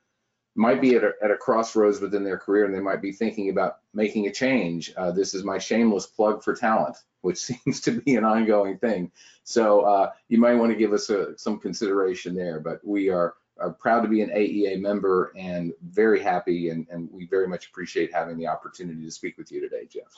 might 0.56 0.80
be 0.80 0.94
at 0.94 1.04
a, 1.04 1.12
at 1.22 1.30
a 1.30 1.36
crossroads 1.36 2.00
within 2.00 2.24
their 2.24 2.38
career 2.38 2.64
and 2.64 2.74
they 2.74 2.80
might 2.80 3.02
be 3.02 3.12
thinking 3.12 3.50
about 3.50 3.78
making 3.92 4.26
a 4.26 4.32
change. 4.32 4.92
Uh, 4.96 5.10
this 5.12 5.34
is 5.34 5.44
my 5.44 5.58
shameless 5.58 6.06
plug 6.06 6.42
for 6.42 6.54
talent, 6.54 6.96
which 7.20 7.36
seems 7.64 7.80
to 7.82 8.00
be 8.00 8.16
an 8.16 8.24
ongoing 8.24 8.78
thing. 8.78 9.12
So 9.44 9.82
uh, 9.82 10.12
you 10.28 10.38
might 10.38 10.54
want 10.54 10.72
to 10.72 10.78
give 10.78 10.92
us 10.92 11.10
a, 11.10 11.38
some 11.38 11.60
consideration 11.60 12.34
there, 12.34 12.58
but 12.58 12.80
we 12.84 13.10
are, 13.10 13.34
are, 13.58 13.70
proud 13.70 14.02
to 14.02 14.08
be 14.08 14.22
an 14.22 14.30
AEA 14.30 14.80
member 14.80 15.32
and 15.36 15.72
very 15.82 16.20
happy 16.20 16.70
and, 16.70 16.86
and 16.90 17.08
we 17.12 17.26
very 17.26 17.48
much 17.48 17.68
appreciate 17.68 18.12
having 18.12 18.36
the 18.36 18.46
opportunity 18.46 19.02
to 19.02 19.10
speak 19.10 19.38
with 19.38 19.50
you 19.50 19.60
today, 19.60 19.86
Jeff. 19.90 20.12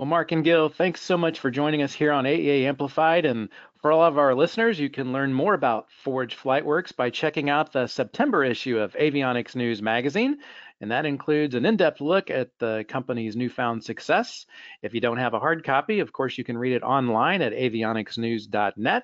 Well, 0.00 0.06
Mark 0.06 0.32
and 0.32 0.42
Gil, 0.42 0.70
thanks 0.70 1.02
so 1.02 1.18
much 1.18 1.40
for 1.40 1.50
joining 1.50 1.82
us 1.82 1.92
here 1.92 2.10
on 2.10 2.24
AEA 2.24 2.62
Amplified. 2.62 3.26
And 3.26 3.50
for 3.82 3.92
all 3.92 4.02
of 4.02 4.16
our 4.16 4.34
listeners, 4.34 4.80
you 4.80 4.88
can 4.88 5.12
learn 5.12 5.34
more 5.34 5.52
about 5.52 5.88
Forge 6.02 6.38
Flightworks 6.38 6.96
by 6.96 7.10
checking 7.10 7.50
out 7.50 7.74
the 7.74 7.86
September 7.86 8.42
issue 8.42 8.78
of 8.78 8.94
Avionics 8.94 9.54
News 9.54 9.82
magazine. 9.82 10.38
And 10.80 10.90
that 10.90 11.04
includes 11.04 11.54
an 11.54 11.66
in 11.66 11.76
depth 11.76 12.00
look 12.00 12.30
at 12.30 12.48
the 12.58 12.86
company's 12.88 13.36
newfound 13.36 13.84
success. 13.84 14.46
If 14.80 14.94
you 14.94 15.02
don't 15.02 15.18
have 15.18 15.34
a 15.34 15.38
hard 15.38 15.64
copy, 15.64 16.00
of 16.00 16.14
course, 16.14 16.38
you 16.38 16.44
can 16.44 16.56
read 16.56 16.72
it 16.72 16.82
online 16.82 17.42
at 17.42 17.52
avionicsnews.net, 17.52 19.02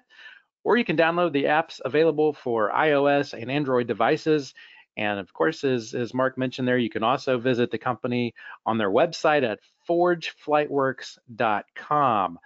or 0.66 0.76
you 0.76 0.84
can 0.84 0.96
download 0.96 1.32
the 1.32 1.44
apps 1.44 1.80
available 1.84 2.32
for 2.32 2.72
iOS 2.72 3.40
and 3.40 3.52
Android 3.52 3.86
devices. 3.86 4.52
And 4.96 5.20
of 5.20 5.32
course, 5.32 5.62
as, 5.62 5.94
as 5.94 6.12
Mark 6.12 6.36
mentioned 6.36 6.66
there, 6.66 6.76
you 6.76 6.90
can 6.90 7.04
also 7.04 7.38
visit 7.38 7.70
the 7.70 7.78
company 7.78 8.34
on 8.66 8.76
their 8.76 8.90
website 8.90 9.48
at 9.48 9.60
forgeflightworks.com. 9.88 12.38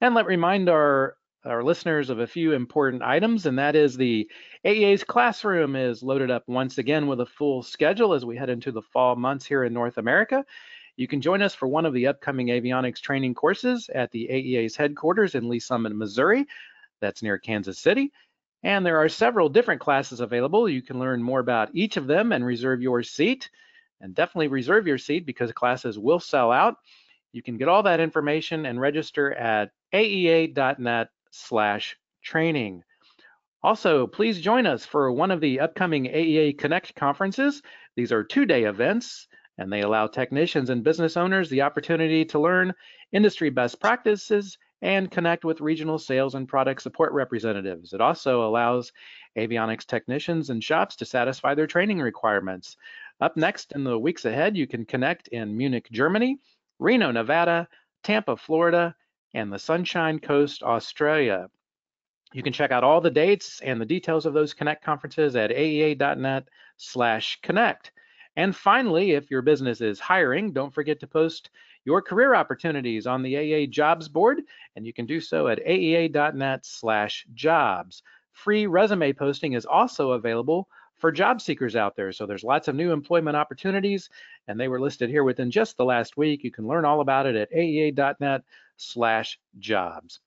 And 0.00 0.14
let 0.14 0.26
remind 0.26 0.68
our 0.68 1.16
our 1.44 1.64
listeners 1.64 2.08
of 2.10 2.20
a 2.20 2.26
few 2.26 2.52
important 2.52 3.02
items, 3.02 3.46
and 3.46 3.58
that 3.58 3.74
is 3.76 3.96
the 3.96 4.30
AEA's 4.64 5.04
classroom 5.04 5.76
is 5.76 6.02
loaded 6.02 6.30
up 6.30 6.44
once 6.46 6.78
again 6.78 7.08
with 7.08 7.20
a 7.20 7.26
full 7.26 7.62
schedule 7.62 8.14
as 8.14 8.24
we 8.24 8.36
head 8.36 8.50
into 8.50 8.72
the 8.72 8.82
fall 8.82 9.16
months 9.16 9.46
here 9.46 9.64
in 9.64 9.72
North 9.72 9.98
America. 9.98 10.44
You 10.96 11.08
can 11.08 11.20
join 11.20 11.42
us 11.42 11.54
for 11.54 11.68
one 11.68 11.86
of 11.86 11.94
the 11.94 12.06
upcoming 12.06 12.46
avionics 12.48 13.00
training 13.00 13.34
courses 13.34 13.90
at 13.94 14.10
the 14.12 14.28
AEA's 14.30 14.76
headquarters 14.76 15.34
in 15.34 15.48
Lee's 15.48 15.66
Summit, 15.66 15.94
Missouri. 15.94 16.46
That's 17.00 17.22
near 17.22 17.38
Kansas 17.38 17.78
City. 17.78 18.12
And 18.62 18.84
there 18.84 18.98
are 18.98 19.08
several 19.08 19.48
different 19.48 19.80
classes 19.80 20.20
available. 20.20 20.68
You 20.68 20.82
can 20.82 20.98
learn 20.98 21.22
more 21.22 21.40
about 21.40 21.74
each 21.74 21.96
of 21.96 22.06
them 22.06 22.32
and 22.32 22.44
reserve 22.44 22.82
your 22.82 23.02
seat. 23.02 23.50
And 24.00 24.14
definitely 24.14 24.48
reserve 24.48 24.86
your 24.86 24.98
seat 24.98 25.24
because 25.24 25.52
classes 25.52 25.98
will 25.98 26.20
sell 26.20 26.52
out. 26.52 26.76
You 27.32 27.42
can 27.42 27.56
get 27.58 27.68
all 27.68 27.82
that 27.84 28.00
information 28.00 28.66
and 28.66 28.80
register 28.80 29.32
at 29.32 29.70
aea.net 29.94 31.08
slash 31.30 31.96
training. 32.22 32.82
Also, 33.62 34.06
please 34.06 34.40
join 34.40 34.66
us 34.66 34.84
for 34.84 35.10
one 35.10 35.30
of 35.30 35.40
the 35.40 35.60
upcoming 35.60 36.04
AEA 36.04 36.58
Connect 36.58 36.94
conferences. 36.94 37.62
These 37.96 38.12
are 38.12 38.22
two-day 38.22 38.64
events, 38.64 39.28
and 39.58 39.72
they 39.72 39.80
allow 39.80 40.06
technicians 40.06 40.70
and 40.70 40.84
business 40.84 41.16
owners 41.16 41.48
the 41.48 41.62
opportunity 41.62 42.24
to 42.26 42.38
learn 42.38 42.72
industry 43.12 43.50
best 43.50 43.80
practices 43.80 44.58
and 44.82 45.10
connect 45.10 45.44
with 45.44 45.60
regional 45.60 45.98
sales 45.98 46.34
and 46.34 46.48
product 46.48 46.82
support 46.82 47.12
representatives. 47.12 47.92
It 47.92 48.00
also 48.00 48.46
allows 48.46 48.92
avionics 49.36 49.86
technicians 49.86 50.50
and 50.50 50.62
shops 50.62 50.96
to 50.96 51.04
satisfy 51.04 51.54
their 51.54 51.66
training 51.66 52.00
requirements. 52.00 52.76
Up 53.20 53.36
next 53.36 53.72
in 53.72 53.84
the 53.84 53.98
weeks 53.98 54.24
ahead, 54.24 54.56
you 54.56 54.66
can 54.66 54.84
connect 54.84 55.28
in 55.28 55.56
Munich, 55.56 55.88
Germany, 55.90 56.38
Reno, 56.78 57.10
Nevada, 57.10 57.68
Tampa, 58.02 58.36
Florida, 58.36 58.94
and 59.34 59.52
the 59.52 59.58
Sunshine 59.58 60.18
Coast, 60.18 60.62
Australia. 60.62 61.48
You 62.32 62.42
can 62.42 62.52
check 62.52 62.70
out 62.70 62.84
all 62.84 63.00
the 63.00 63.10
dates 63.10 63.60
and 63.62 63.80
the 63.80 63.86
details 63.86 64.26
of 64.26 64.34
those 64.34 64.52
Connect 64.52 64.84
conferences 64.84 65.36
at 65.36 65.50
aea.net 65.50 66.48
slash 66.76 67.40
connect. 67.42 67.92
And 68.36 68.54
finally, 68.54 69.12
if 69.12 69.30
your 69.30 69.40
business 69.40 69.80
is 69.80 69.98
hiring, 69.98 70.52
don't 70.52 70.74
forget 70.74 71.00
to 71.00 71.06
post 71.06 71.48
your 71.86 72.02
career 72.02 72.34
opportunities 72.34 73.06
on 73.06 73.22
the 73.22 73.34
AEA 73.34 73.70
jobs 73.70 74.08
board, 74.08 74.42
and 74.74 74.84
you 74.84 74.92
can 74.92 75.06
do 75.06 75.20
so 75.20 75.48
at 75.48 75.64
aea.net 75.64 76.66
slash 76.66 77.24
jobs. 77.32 78.02
Free 78.32 78.66
resume 78.66 79.12
posting 79.14 79.54
is 79.54 79.64
also 79.64 80.12
available 80.12 80.68
for 80.98 81.12
job 81.12 81.40
seekers 81.40 81.76
out 81.76 81.94
there. 81.96 82.12
So 82.12 82.26
there's 82.26 82.44
lots 82.44 82.68
of 82.68 82.74
new 82.74 82.92
employment 82.92 83.36
opportunities, 83.36 84.10
and 84.48 84.58
they 84.58 84.68
were 84.68 84.80
listed 84.80 85.08
here 85.08 85.24
within 85.24 85.50
just 85.50 85.76
the 85.76 85.84
last 85.84 86.16
week. 86.16 86.42
You 86.42 86.50
can 86.50 86.66
learn 86.66 86.84
all 86.84 87.00
about 87.00 87.26
it 87.26 87.36
at 87.36 87.52
aea.net 87.52 88.42
slash 88.76 89.38
jobs. 89.58 90.20